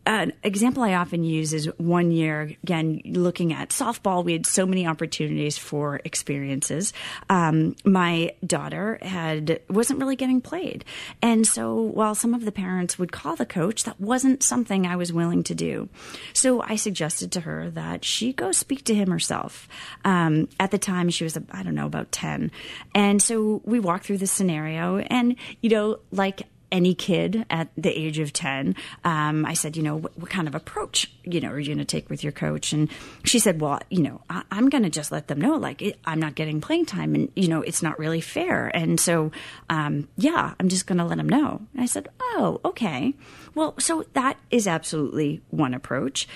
[0.05, 4.65] an example I often use is one year, again, looking at softball, we had so
[4.65, 6.93] many opportunities for experiences.
[7.29, 10.83] Um, my daughter had, wasn't really getting played.
[11.21, 14.95] And so while some of the parents would call the coach, that wasn't something I
[14.95, 15.89] was willing to do.
[16.33, 19.67] So I suggested to her that she go speak to him herself.
[20.05, 22.51] Um, at the time, she was, I don't know, about 10.
[22.95, 27.89] And so we walked through the scenario and, you know, like, any kid at the
[27.89, 28.75] age of 10.
[29.03, 31.79] Um, I said, you know, what, what, kind of approach, you know, are you going
[31.79, 32.73] to take with your coach?
[32.73, 32.89] And
[33.23, 35.99] she said, well, you know, I, am going to just let them know, like, it,
[36.05, 38.67] I'm not getting playing time and, you know, it's not really fair.
[38.67, 39.31] And so,
[39.69, 41.61] um, yeah, I'm just going to let them know.
[41.73, 43.13] And I said, oh, okay.
[43.55, 46.27] Well, so that is absolutely one approach.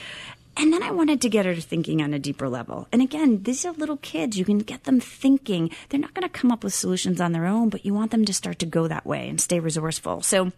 [0.56, 2.88] And then I wanted to get her thinking on a deeper level.
[2.92, 4.38] And again, these are little kids.
[4.38, 5.72] You can get them thinking.
[5.90, 8.26] They're not going to come up with solutions on their own, but you want them
[8.26, 10.22] to start to go that way and stay resourceful.
[10.22, 10.52] So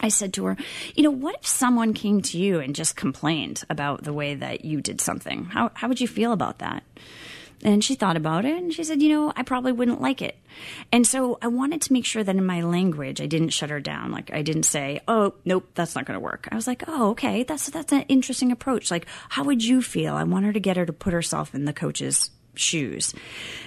[0.00, 0.56] I said to her,
[0.94, 4.64] you know, what if someone came to you and just complained about the way that
[4.64, 5.46] you did something?
[5.46, 6.82] How, how would you feel about that?
[7.64, 10.38] And she thought about it and she said, you know, I probably wouldn't like it.
[10.92, 13.80] And so I wanted to make sure that in my language, I didn't shut her
[13.80, 14.12] down.
[14.12, 16.48] Like I didn't say, oh, nope, that's not going to work.
[16.52, 18.90] I was like, oh, okay, that's, that's an interesting approach.
[18.90, 20.14] Like, how would you feel?
[20.14, 23.12] I want her to get her to put herself in the coach's shoes.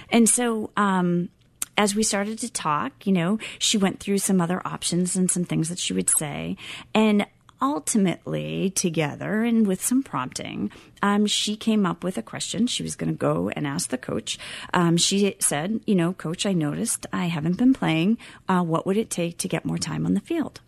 [0.08, 1.28] And so, um,
[1.76, 5.44] as we started to talk, you know, she went through some other options and some
[5.44, 6.56] things that she would say.
[6.94, 7.26] And
[7.62, 10.70] ultimately, together and with some prompting,
[11.00, 12.66] um, she came up with a question.
[12.66, 14.38] She was going to go and ask the coach.
[14.74, 18.18] Um, she said, You know, coach, I noticed I haven't been playing.
[18.48, 20.60] Uh, what would it take to get more time on the field?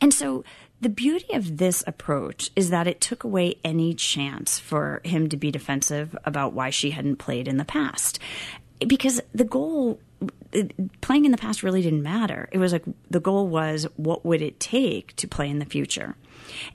[0.00, 0.44] And so
[0.80, 5.36] the beauty of this approach is that it took away any chance for him to
[5.36, 8.18] be defensive about why she hadn't played in the past.
[8.86, 10.00] Because the goal
[11.00, 12.48] playing in the past really didn't matter.
[12.52, 16.16] It was like the goal was what would it take to play in the future?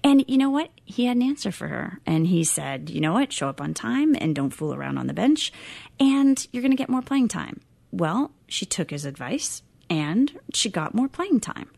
[0.03, 0.69] And you know what?
[0.85, 1.99] He had an answer for her.
[2.05, 3.33] And he said, you know what?
[3.33, 5.51] Show up on time and don't fool around on the bench,
[5.99, 7.61] and you're going to get more playing time.
[7.91, 11.69] Well, she took his advice and she got more playing time.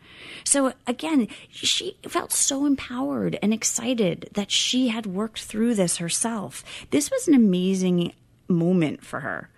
[0.43, 6.63] So again, she felt so empowered and excited that she had worked through this herself.
[6.89, 8.13] This was an amazing
[8.47, 9.49] moment for her.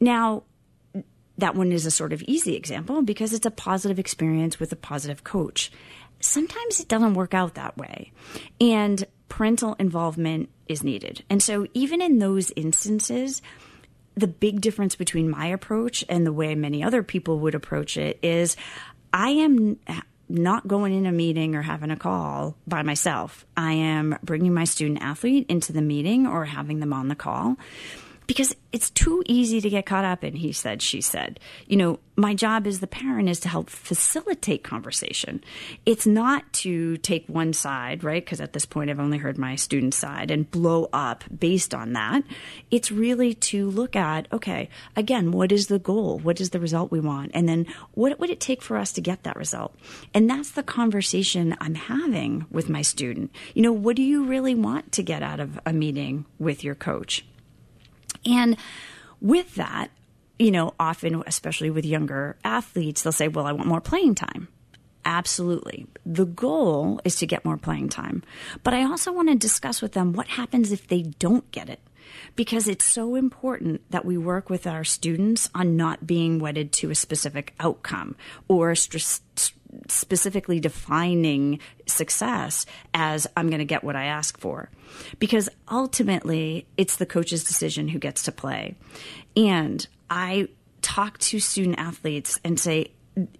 [0.00, 0.44] Now,
[1.40, 4.76] that one is a sort of easy example because it's a positive experience with a
[4.76, 5.70] positive coach.
[6.20, 8.12] Sometimes it doesn't work out that way.
[8.60, 11.24] And parental involvement is needed.
[11.30, 13.42] And so, even in those instances,
[14.16, 18.18] the big difference between my approach and the way many other people would approach it
[18.22, 18.56] is
[19.12, 19.78] I am
[20.28, 23.44] not going in a meeting or having a call by myself.
[23.56, 27.56] I am bringing my student athlete into the meeting or having them on the call
[28.30, 31.40] because it's too easy to get caught up in he said she said.
[31.66, 35.42] You know my job as the parent is to help facilitate conversation.
[35.84, 38.24] It's not to take one side right?
[38.24, 41.92] Because at this point i've only heard my student side and blow up based on
[41.94, 42.22] that.
[42.70, 46.20] It's really to look at okay again what is the goal?
[46.20, 47.32] What is the result we want?
[47.34, 49.74] And then what would it take for us to get that result?
[50.14, 53.32] And that's the conversation i'm having with my student.
[53.54, 56.76] You know what do you really want to get out of a meeting with your
[56.76, 57.24] coach
[58.24, 58.56] and
[59.20, 59.90] with that,
[60.38, 64.48] you know, often, especially with younger athletes, they'll say, Well, I want more playing time.
[65.04, 65.86] Absolutely.
[66.04, 68.22] The goal is to get more playing time.
[68.62, 71.80] But I also want to discuss with them what happens if they don't get it.
[72.36, 76.90] Because it's so important that we work with our students on not being wedded to
[76.90, 78.16] a specific outcome
[78.48, 79.52] or st-
[79.88, 84.70] specifically defining success as I'm going to get what I ask for.
[85.18, 88.76] Because ultimately, it's the coach's decision who gets to play.
[89.36, 90.48] And I
[90.82, 92.92] talk to student athletes and say,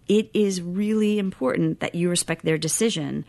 [0.09, 3.25] it is really important that you respect their decision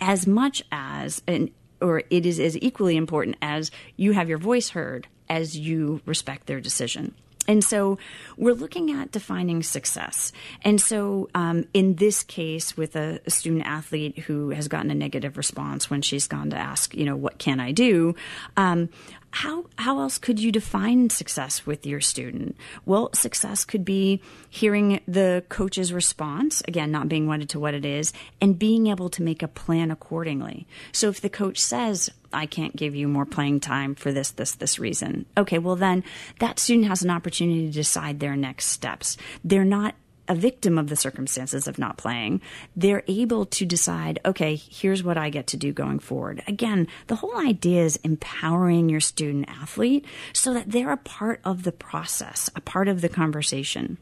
[0.00, 4.70] as much as, and, or it is as equally important as you have your voice
[4.70, 7.14] heard as you respect their decision.
[7.46, 7.98] And so
[8.36, 10.32] we're looking at defining success.
[10.62, 14.94] And so um, in this case, with a, a, student athlete who has gotten a
[14.94, 18.14] negative response when she's gone to ask, you know, what can I do?
[18.56, 18.88] Um,
[19.34, 22.56] how how else could you define success with your student?
[22.86, 27.84] Well, success could be hearing the coach's response, again, not being wedded to what it
[27.84, 30.68] is, and being able to make a plan accordingly.
[30.92, 34.52] So if the coach says, I can't give you more playing time for this, this,
[34.52, 35.26] this reason.
[35.36, 36.04] Okay, well then
[36.40, 39.16] that student has an opportunity to decide their next steps.
[39.44, 39.94] They're not
[40.28, 42.40] a victim of the circumstances of not playing,
[42.74, 46.42] they're able to decide, okay, here's what I get to do going forward.
[46.46, 51.62] Again, the whole idea is empowering your student athlete so that they're a part of
[51.64, 53.98] the process, a part of the conversation.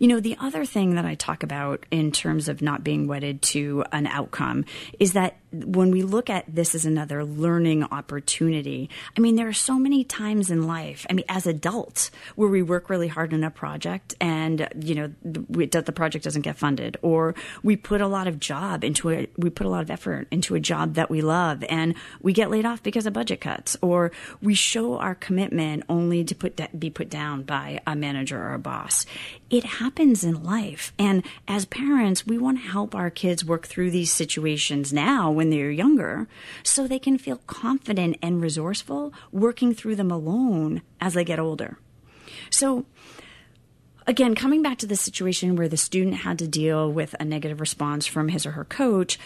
[0.00, 3.42] You know, the other thing that I talk about in terms of not being wedded
[3.42, 4.64] to an outcome
[4.98, 9.52] is that when we look at this as another learning opportunity, I mean, there are
[9.52, 13.44] so many times in life, I mean, as adults, where we work really hard on
[13.44, 18.26] a project and, you know, the, project doesn't get funded, or we put a lot
[18.28, 21.20] of job into it, we put a lot of effort into a job that we
[21.20, 25.82] love and we get laid off because of budget cuts, or we show our commitment
[25.90, 29.04] only to put be put down by a manager or a boss.
[29.50, 30.92] It happens in life.
[30.98, 35.50] And as parents, we want to help our kids work through these situations now when
[35.50, 36.28] they're younger
[36.62, 41.78] so they can feel confident and resourceful working through them alone as they get older.
[42.50, 42.86] So,
[44.06, 47.60] again, coming back to the situation where the student had to deal with a negative
[47.60, 49.18] response from his or her coach,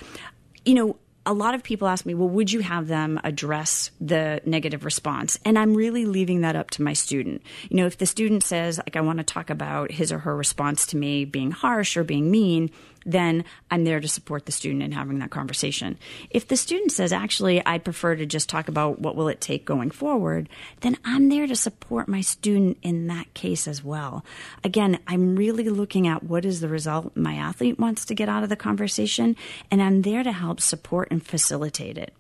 [0.65, 0.97] you know,
[1.27, 5.39] a lot of people ask me, well, would you have them address the negative response?
[5.45, 7.43] And I'm really leaving that up to my student.
[7.71, 10.37] You know, if the student says, like, I want to talk about his or her
[10.37, 12.71] response to me being harsh or being mean,
[13.05, 15.99] then I'm there to support the student in having that conversation.
[16.31, 19.65] If the student says, actually, I'd prefer to just talk about what will it take
[19.65, 20.49] going forward,
[20.81, 24.25] then I'm there to support my student in that case as well.
[24.63, 28.43] Again, I'm really looking at what is the result my athlete wants to get out
[28.43, 29.37] of the conversation,
[29.71, 32.15] and I'm there to help support and facilitate it.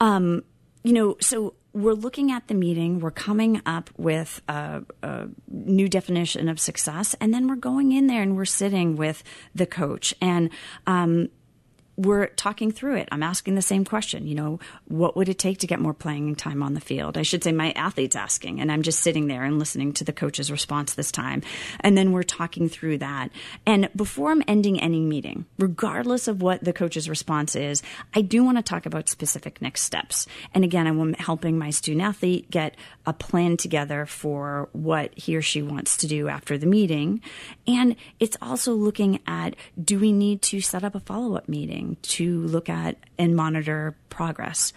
[0.00, 0.42] Um,
[0.82, 5.88] you know, so we're looking at the meeting, we're coming up with a, a, new
[5.88, 10.14] definition of success, and then we're going in there and we're sitting with the coach.
[10.20, 10.50] And
[10.86, 11.28] um,
[11.96, 13.08] we're talking through it.
[13.12, 14.26] I'm asking the same question.
[14.26, 17.16] You know, what would it take to get more playing time on the field?
[17.16, 20.12] I should say my athlete's asking, and I'm just sitting there and listening to the
[20.12, 21.42] coach's response this time.
[21.80, 23.30] And then we're talking through that.
[23.66, 27.82] And before I'm ending any meeting, regardless of what the coach's response is,
[28.14, 30.26] I do want to talk about specific next steps.
[30.52, 32.76] And again, I'm helping my student athlete get
[33.06, 37.20] a plan together for what he or she wants to do after the meeting.
[37.66, 41.83] And it's also looking at do we need to set up a follow up meeting?
[42.02, 44.72] To look at and monitor progress.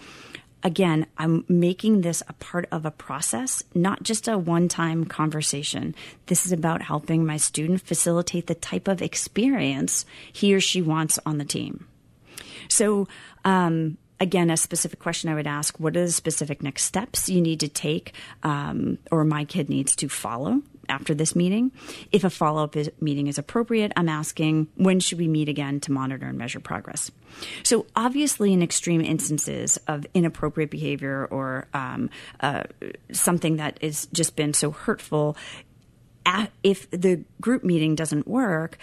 [0.63, 5.95] Again, I'm making this a part of a process, not just a one time conversation.
[6.25, 11.19] This is about helping my student facilitate the type of experience he or she wants
[11.25, 11.87] on the team.
[12.69, 13.07] So,
[13.45, 17.39] um, again, a specific question I would ask what are the specific next steps you
[17.39, 21.71] need to take um, or my kid needs to follow after this meeting.
[22.11, 25.91] If a follow up meeting is appropriate, I'm asking when should we meet again to
[25.91, 27.11] monitor and measure progress.
[27.63, 32.09] So, obviously, in extreme instances of inappropriate behavior or um,
[32.39, 32.63] uh,
[33.11, 35.37] something that has just been so hurtful,
[36.63, 38.77] if the group meeting doesn't work,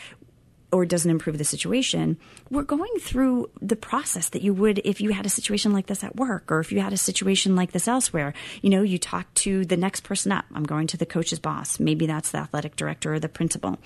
[0.75, 2.19] or doesn't improve the situation,
[2.51, 6.03] we're going through the process that you would if you had a situation like this
[6.03, 8.35] at work or if you had a situation like this elsewhere.
[8.61, 10.45] You know, you talk to the next person up.
[10.53, 11.79] I'm going to the coach's boss.
[11.79, 13.79] Maybe that's the athletic director or the principal.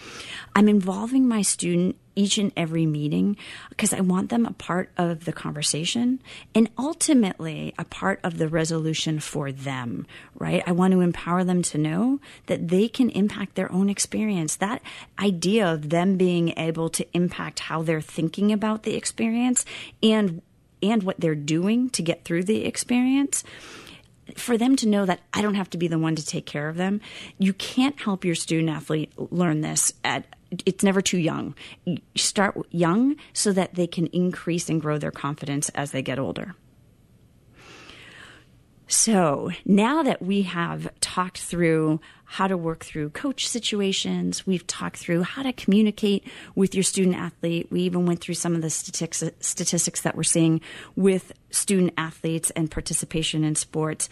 [0.57, 3.36] I'm involving my student each and every meeting
[3.68, 6.20] because I want them a part of the conversation
[6.52, 10.04] and ultimately a part of the resolution for them,
[10.34, 10.62] right?
[10.66, 14.56] I want to empower them to know that they can impact their own experience.
[14.56, 14.82] That
[15.16, 19.64] idea of them being able to impact how they're thinking about the experience
[20.02, 20.42] and
[20.82, 23.42] and what they're doing to get through the experience
[24.36, 26.68] for them to know that I don't have to be the one to take care
[26.68, 27.00] of them.
[27.38, 30.24] You can't help your student athlete learn this at
[30.64, 31.55] it's never too young.
[32.16, 36.55] Start young so that they can increase and grow their confidence as they get older.
[38.90, 44.96] So now that we have talked through how to work through coach situations, we've talked
[44.96, 47.70] through how to communicate with your student athlete.
[47.70, 50.62] We even went through some of the statistics, that we're seeing
[50.96, 54.09] with student athletes and participation in sports.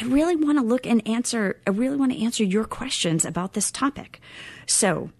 [0.00, 3.52] I really want to look and answer, I really want to answer your questions about
[3.52, 4.22] this topic.
[4.64, 5.10] So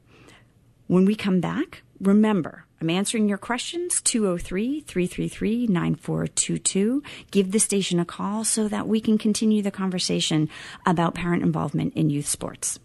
[0.91, 7.05] when we come back, remember, I'm answering your questions 203 333 9422.
[7.30, 10.49] Give the station a call so that we can continue the conversation
[10.84, 12.80] about parent involvement in youth sports.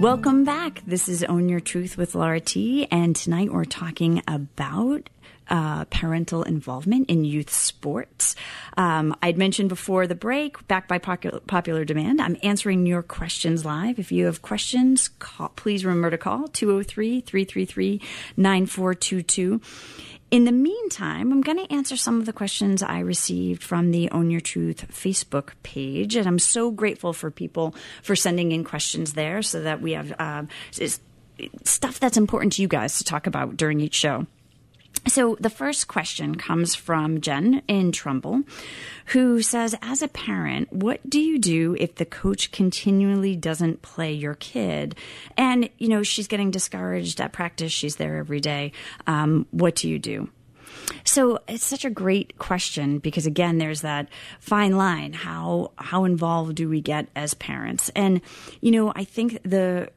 [0.00, 0.84] Welcome back.
[0.86, 2.86] This is Own Your Truth with Laura T.
[2.88, 5.10] And tonight we're talking about
[5.48, 8.36] uh, parental involvement in youth sports.
[8.76, 13.64] Um, I'd mentioned before the break, back by popular, popular demand, I'm answering your questions
[13.64, 13.98] live.
[13.98, 18.00] If you have questions, call, please remember to call 203 333
[18.36, 19.60] 9422.
[20.30, 24.10] In the meantime, I'm going to answer some of the questions I received from the
[24.10, 26.16] Own Your Truth Facebook page.
[26.16, 30.14] And I'm so grateful for people for sending in questions there so that we have
[30.18, 30.42] uh,
[31.64, 34.26] stuff that's important to you guys to talk about during each show.
[35.06, 38.42] So the first question comes from Jen in Trumbull,
[39.06, 44.12] who says, as a parent, what do you do if the coach continually doesn't play
[44.12, 44.96] your kid?
[45.36, 47.72] And, you know, she's getting discouraged at practice.
[47.72, 48.72] She's there every day.
[49.06, 50.28] Um, what do you do?
[51.04, 54.08] So it's such a great question because again, there's that
[54.40, 55.12] fine line.
[55.12, 57.90] How, how involved do we get as parents?
[57.96, 58.20] And,
[58.60, 59.90] you know, I think the,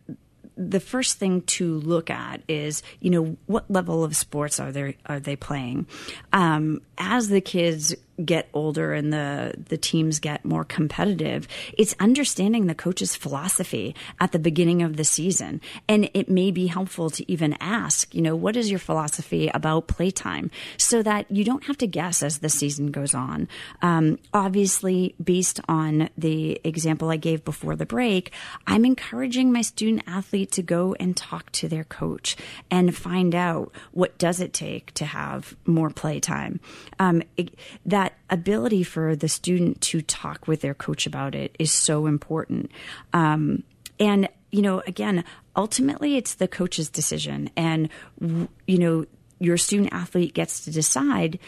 [0.70, 4.97] the first thing to look at is, you know, what level of sports are they
[5.05, 5.88] are they playing?
[6.32, 7.95] Um, as the kids
[8.26, 11.47] get older and the the teams get more competitive,
[11.78, 15.61] it's understanding the coach's philosophy at the beginning of the season.
[15.88, 19.88] And it may be helpful to even ask, you know, what is your philosophy about
[19.88, 23.47] playtime so that you don't have to guess as the season goes on.
[23.82, 28.32] Um, obviously, based on the example I gave before the break,
[28.67, 32.36] I'm encouraging my student athlete to go and talk to their coach
[32.69, 36.59] and find out what does it take to have more playtime.
[36.99, 37.24] Um,
[37.86, 42.05] that that ability for the student to talk with their coach about it is so
[42.05, 42.72] important.
[43.14, 43.64] Um,
[43.99, 45.24] and, you know, again,
[45.55, 47.49] ultimately it's the coach's decision.
[47.55, 47.89] And,
[48.20, 49.05] you know,
[49.41, 51.39] your student athlete gets to decide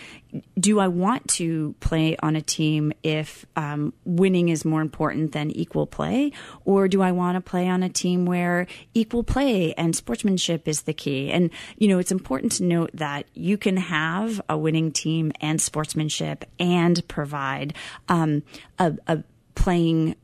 [0.59, 5.51] do I want to play on a team if um, winning is more important than
[5.51, 6.31] equal play?
[6.65, 8.65] Or do I want to play on a team where
[8.95, 11.31] equal play and sportsmanship is the key?
[11.31, 15.61] And, you know, it's important to note that you can have a winning team and
[15.61, 17.75] sportsmanship and provide
[18.09, 18.41] um,
[18.79, 19.23] a, a
[19.53, 20.15] playing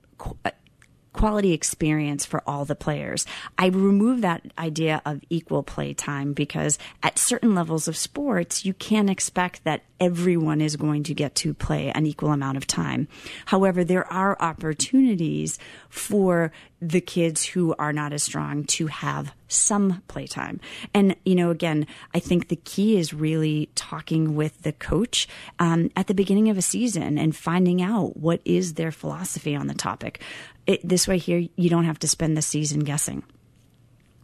[1.14, 3.26] quality experience for all the players.
[3.58, 8.74] I remove that idea of equal play time because at certain levels of sports, you
[8.74, 13.08] can't expect that everyone is going to get to play an equal amount of time.
[13.46, 16.52] However, there are opportunities for
[16.82, 20.60] the kids who are not as strong to have some playtime.
[20.94, 25.92] And, you know, again, I think the key is really talking with the coach um,
[25.96, 29.74] at the beginning of a season and finding out what is their philosophy on the
[29.74, 30.22] topic.
[30.68, 33.24] It, this way here, you don't have to spend the season guessing.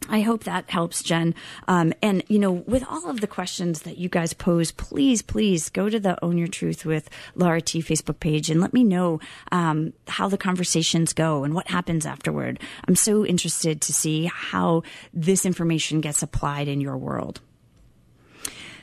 [0.07, 1.33] I hope that helps, Jen.
[1.67, 5.69] Um, and, you know, with all of the questions that you guys pose, please, please
[5.69, 9.19] go to the Own Your Truth with Laura T Facebook page and let me know
[9.51, 12.59] um, how the conversations go and what happens afterward.
[12.88, 17.41] I'm so interested to see how this information gets applied in your world.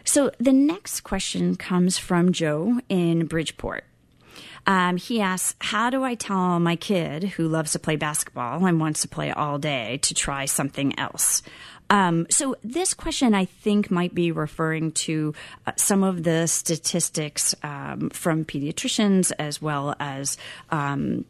[0.02, 3.84] So the next question comes from Joe in Bridgeport.
[4.66, 8.80] Um, he asks, How do I tell my kid who loves to play basketball and
[8.80, 11.42] wants to play all day to try something else?
[11.90, 15.34] Um, so this question, I think, might be referring to
[15.66, 20.38] uh, some of the statistics um, from pediatricians as well as
[20.70, 21.26] um,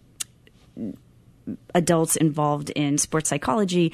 [1.75, 3.93] adults involved in sports psychology,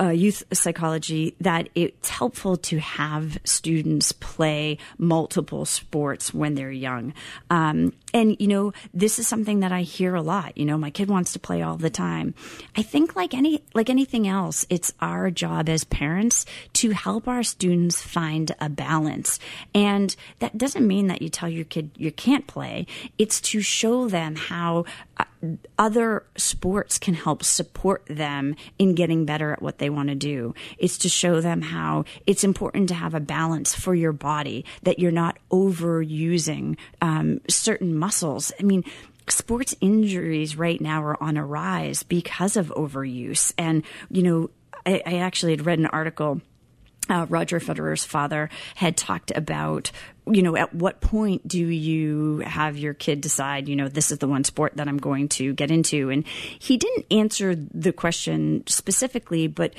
[0.00, 7.14] uh, youth psychology, that it's helpful to have students play multiple sports when they're young.
[7.50, 10.56] Um, and, you know, this is something that I hear a lot.
[10.56, 12.34] You know, my kid wants to play all the time.
[12.74, 17.42] I think like any, like anything else, it's our job as parents to help our
[17.42, 19.38] students find a balance.
[19.74, 22.86] And that doesn't mean that you tell your kid you can't play.
[23.18, 24.84] It's to show them how
[25.18, 25.24] uh,
[25.78, 30.54] other sports can help support them in getting better at what they want to do.
[30.78, 34.98] It's to show them how it's important to have a balance for your body, that
[34.98, 38.52] you're not overusing um, certain muscles.
[38.58, 38.84] I mean,
[39.28, 43.52] sports injuries right now are on a rise because of overuse.
[43.58, 44.50] And, you know,
[44.84, 46.40] I, I actually had read an article
[47.08, 49.90] uh, Roger Federer's father had talked about,
[50.26, 54.18] you know, at what point do you have your kid decide, you know, this is
[54.18, 56.10] the one sport that I'm going to get into?
[56.10, 59.74] And he didn't answer the question specifically, but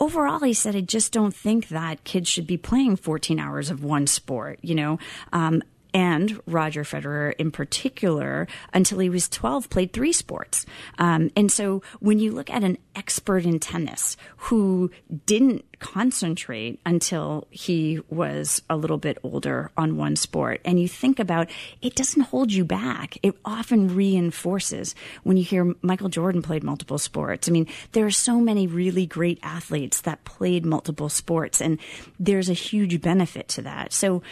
[0.00, 3.84] overall, he said, I just don't think that kids should be playing 14 hours of
[3.84, 4.58] one sport.
[4.62, 4.98] You know,
[5.32, 5.62] um,
[5.92, 10.66] and Roger Federer in particular, until he was 12, played three sports.
[10.98, 14.90] Um, and so when you look at an expert in tennis who
[15.26, 21.18] didn't concentrate until he was a little bit older on one sport, and you think
[21.18, 21.50] about
[21.82, 23.18] it doesn't hold you back.
[23.22, 27.48] It often reinforces when you hear Michael Jordan played multiple sports.
[27.48, 31.78] I mean, there are so many really great athletes that played multiple sports, and
[32.18, 33.92] there's a huge benefit to that.
[33.92, 34.22] So,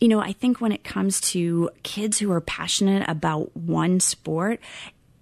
[0.00, 4.60] you know, I think when it comes to kids who are passionate about one sport,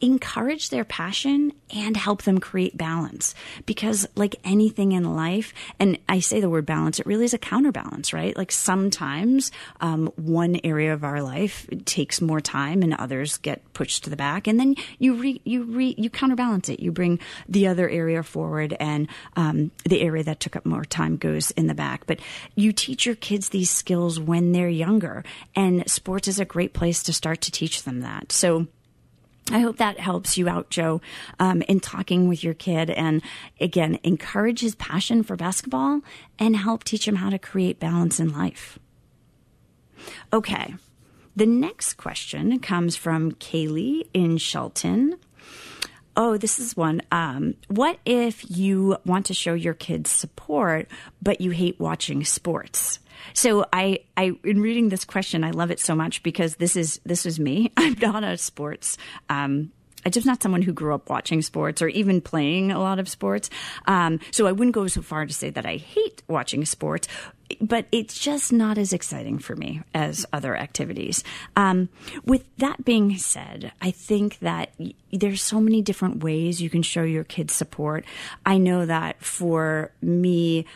[0.05, 3.35] encourage their passion and help them create balance.
[3.65, 7.39] Because, like anything in life, and I say the word balance, it really is a
[7.39, 8.37] counterbalance, right?
[8.37, 9.51] Like sometimes
[9.81, 14.17] um, one area of our life takes more time and others get pushed to the
[14.17, 16.81] back, and then you re, you re, you counterbalance it.
[16.81, 21.17] You bring the other area forward, and um, the area that took up more time
[21.17, 22.07] goes in the back.
[22.07, 22.21] But
[22.55, 25.25] you teach your kids these skills when they're younger,
[25.57, 28.31] and sports is a great place to start to teach them that.
[28.31, 28.67] So
[29.51, 31.03] I hope that helps you out, Joe,
[31.39, 32.89] um, in talking with your kid.
[32.91, 33.23] And
[33.61, 36.01] again, encourage his passion for basketball
[36.39, 38.79] and help teach him how to create balance in life.
[40.33, 40.75] Okay.
[41.37, 45.17] The next question comes from Kaylee in Shelton.
[46.17, 47.03] Oh, this is one.
[47.11, 50.89] Um, what if you want to show your kids support,
[51.21, 53.01] but you hate watching sports?
[53.33, 57.01] So I, I, in reading this question, I love it so much because this is,
[57.05, 57.73] this is me.
[57.77, 58.97] I'm not a sports,
[59.29, 59.73] um,
[60.05, 63.09] I'm just not someone who grew up watching sports or even playing a lot of
[63.09, 63.49] sports.
[63.87, 67.09] Um, so I wouldn't go so far to say that I hate watching sports,
[67.61, 71.23] but it's just not as exciting for me as other activities.
[71.57, 71.89] Um,
[72.25, 76.83] with that being said, I think that y- there's so many different ways you can
[76.83, 78.05] show your kids support.
[78.47, 80.67] I know that for me,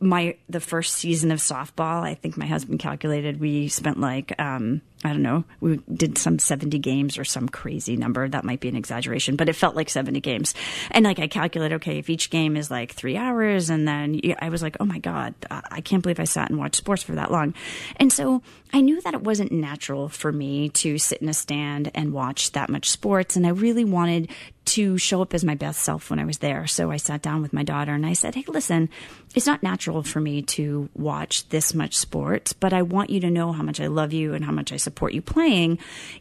[0.00, 4.80] my the first season of softball, I think my husband calculated we spent like um,
[5.04, 8.28] I don't know, we did some 70 games or some crazy number.
[8.28, 10.54] That might be an exaggeration, but it felt like 70 games.
[10.90, 14.48] And like I calculated, okay, if each game is like three hours, and then I
[14.48, 17.30] was like, oh my God, I can't believe I sat and watched sports for that
[17.30, 17.54] long.
[17.96, 18.42] And so
[18.72, 22.52] I knew that it wasn't natural for me to sit in a stand and watch
[22.52, 23.36] that much sports.
[23.36, 24.30] And I really wanted
[24.68, 26.66] to show up as my best self when I was there.
[26.66, 28.90] So I sat down with my daughter and I said, Hey, listen,
[29.34, 33.30] it's not natural for me to watch this much sports, but I want you to
[33.30, 35.78] know how much I love you and how much I support you playing.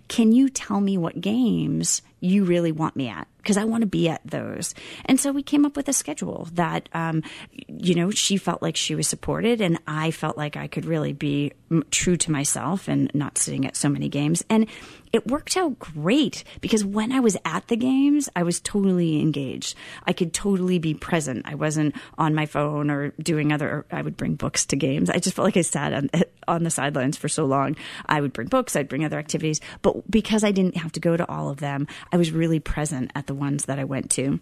[0.10, 3.88] Can you tell me what games you really want me at because I want to
[3.88, 4.76] be at those.
[5.06, 7.24] And so we came up with a schedule that, um,
[7.70, 11.14] you know, she felt like she was supported and I felt like I could really
[11.14, 11.54] be
[11.90, 14.44] true to myself and not sitting at so many games.
[14.50, 14.68] And
[15.14, 19.76] it worked out great because when I was at the games, I was totally engaged.
[20.06, 21.46] I could totally be present.
[21.48, 25.10] I wasn't on my phone or doing other, I would bring books to games.
[25.10, 26.10] I just felt like I sat on,
[26.48, 27.76] on the sidelines for so long.
[28.06, 29.62] I would bring books, I'd bring other activities.
[29.82, 33.12] But because I didn't have to go to all of them, I was really present
[33.16, 34.40] at the ones that I went to.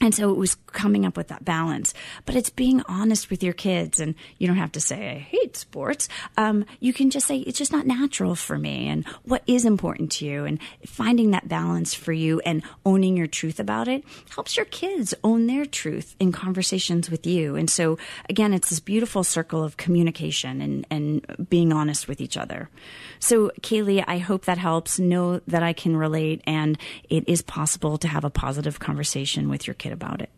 [0.00, 1.92] And so it was coming up with that balance.
[2.24, 4.00] But it's being honest with your kids.
[4.00, 6.08] And you don't have to say, I hate sports.
[6.38, 8.88] Um, you can just say, it's just not natural for me.
[8.88, 10.46] And what is important to you?
[10.46, 15.12] And finding that balance for you and owning your truth about it helps your kids
[15.22, 17.56] own their truth in conversations with you.
[17.56, 17.98] And so,
[18.28, 22.70] again, it's this beautiful circle of communication and, and being honest with each other.
[23.18, 24.98] So, Kaylee, I hope that helps.
[24.98, 26.78] Know that I can relate and
[27.08, 30.30] it is possible to have a positive conversation with your kids about it.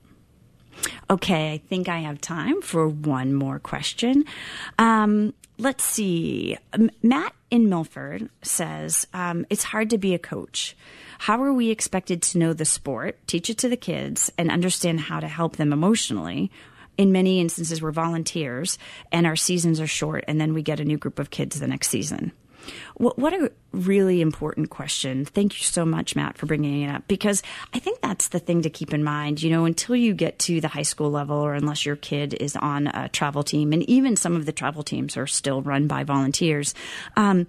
[1.11, 4.25] Okay, I think I have time for one more question.
[4.79, 6.57] Um, let's see.
[7.03, 10.77] Matt in Milford says um, it's hard to be a coach.
[11.19, 15.01] How are we expected to know the sport, teach it to the kids, and understand
[15.01, 16.51] how to help them emotionally?
[16.99, 18.79] In many instances, we're volunteers
[19.11, 21.69] and our seasons are short, and then we get a new group of kids the
[21.69, 22.33] next season.
[22.97, 25.25] What, what a really important question.
[25.25, 27.43] Thank you so much, Matt, for bringing it up because
[27.73, 29.43] I think that's the thing to keep in mind.
[29.43, 32.57] You know, until you get to the high school level, or unless your kid is
[32.57, 36.05] on a travel team, and even some of the travel teams are still run by
[36.05, 36.75] volunteers.
[37.17, 37.47] Um,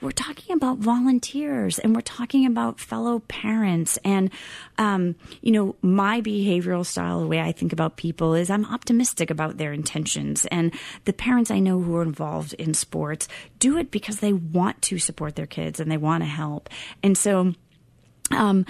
[0.00, 3.98] we're talking about volunteers and we're talking about fellow parents.
[4.04, 4.30] And,
[4.78, 9.30] um, you know, my behavioral style, the way I think about people is I'm optimistic
[9.30, 10.46] about their intentions.
[10.46, 10.74] And
[11.04, 13.28] the parents I know who are involved in sports
[13.58, 16.68] do it because they want to support their kids and they want to help.
[17.02, 17.54] And so,
[18.30, 18.66] um,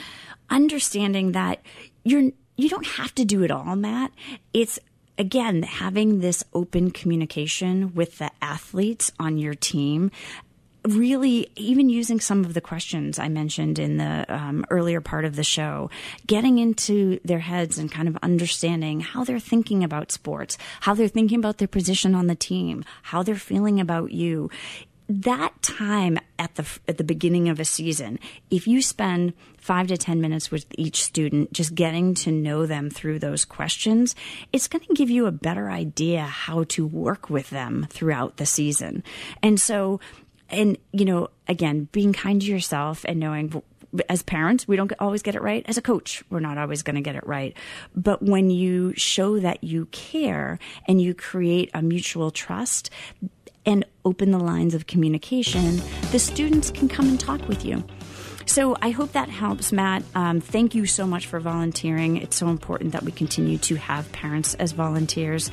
[0.50, 1.60] understanding that
[2.04, 4.12] you're, you don't have to do it all, Matt.
[4.52, 4.78] It's
[5.18, 10.10] again, having this open communication with the athletes on your team
[10.86, 15.36] really even using some of the questions I mentioned in the um, earlier part of
[15.36, 15.90] the show,
[16.26, 21.08] getting into their heads and kind of understanding how they're thinking about sports, how they're
[21.08, 24.50] thinking about their position on the team, how they're feeling about you.
[25.10, 28.18] That time at the at the beginning of a season,
[28.50, 32.90] if you spend five to ten minutes with each student, just getting to know them
[32.90, 34.14] through those questions,
[34.52, 38.44] it's going to give you a better idea how to work with them throughout the
[38.44, 39.02] season.
[39.42, 39.98] And so
[40.50, 43.62] and you know again being kind to yourself and knowing
[44.08, 45.64] as parents we don't always get it right.
[45.66, 47.56] As a coach we're not always going to get it right.
[47.94, 52.90] But when you show that you care and you create a mutual trust
[53.64, 55.82] and open the lines of communication
[56.12, 57.84] the students can come and talk with you
[58.48, 60.02] so I hope that helps, Matt.
[60.14, 62.16] Um, thank you so much for volunteering.
[62.16, 65.50] It's so important that we continue to have parents as volunteers.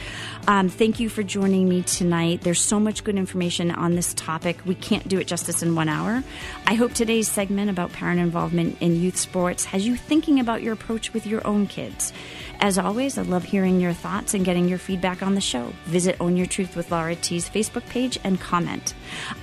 [0.48, 2.42] Um, thank you for joining me tonight.
[2.42, 4.60] There's so much good information on this topic.
[4.66, 6.24] We can't do it justice in one hour.
[6.66, 10.74] I hope today's segment about parent involvement in youth sports has you thinking about your
[10.74, 12.14] approach with your own kids.
[12.60, 15.74] As always, I love hearing your thoughts and getting your feedback on the show.
[15.86, 18.94] Visit Own Your Truth with Laura T's Facebook page and comment.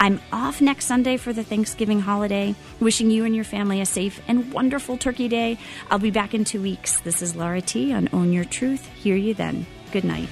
[0.00, 2.54] I'm off next Sunday for the Thanksgiving holiday.
[2.80, 5.58] Wishing you and your family a safe and wonderful Turkey Day.
[5.90, 7.00] I'll be back in two weeks.
[7.00, 8.86] This is Laura T on Own Your Truth.
[8.88, 9.66] Hear you then.
[9.92, 10.28] Good night.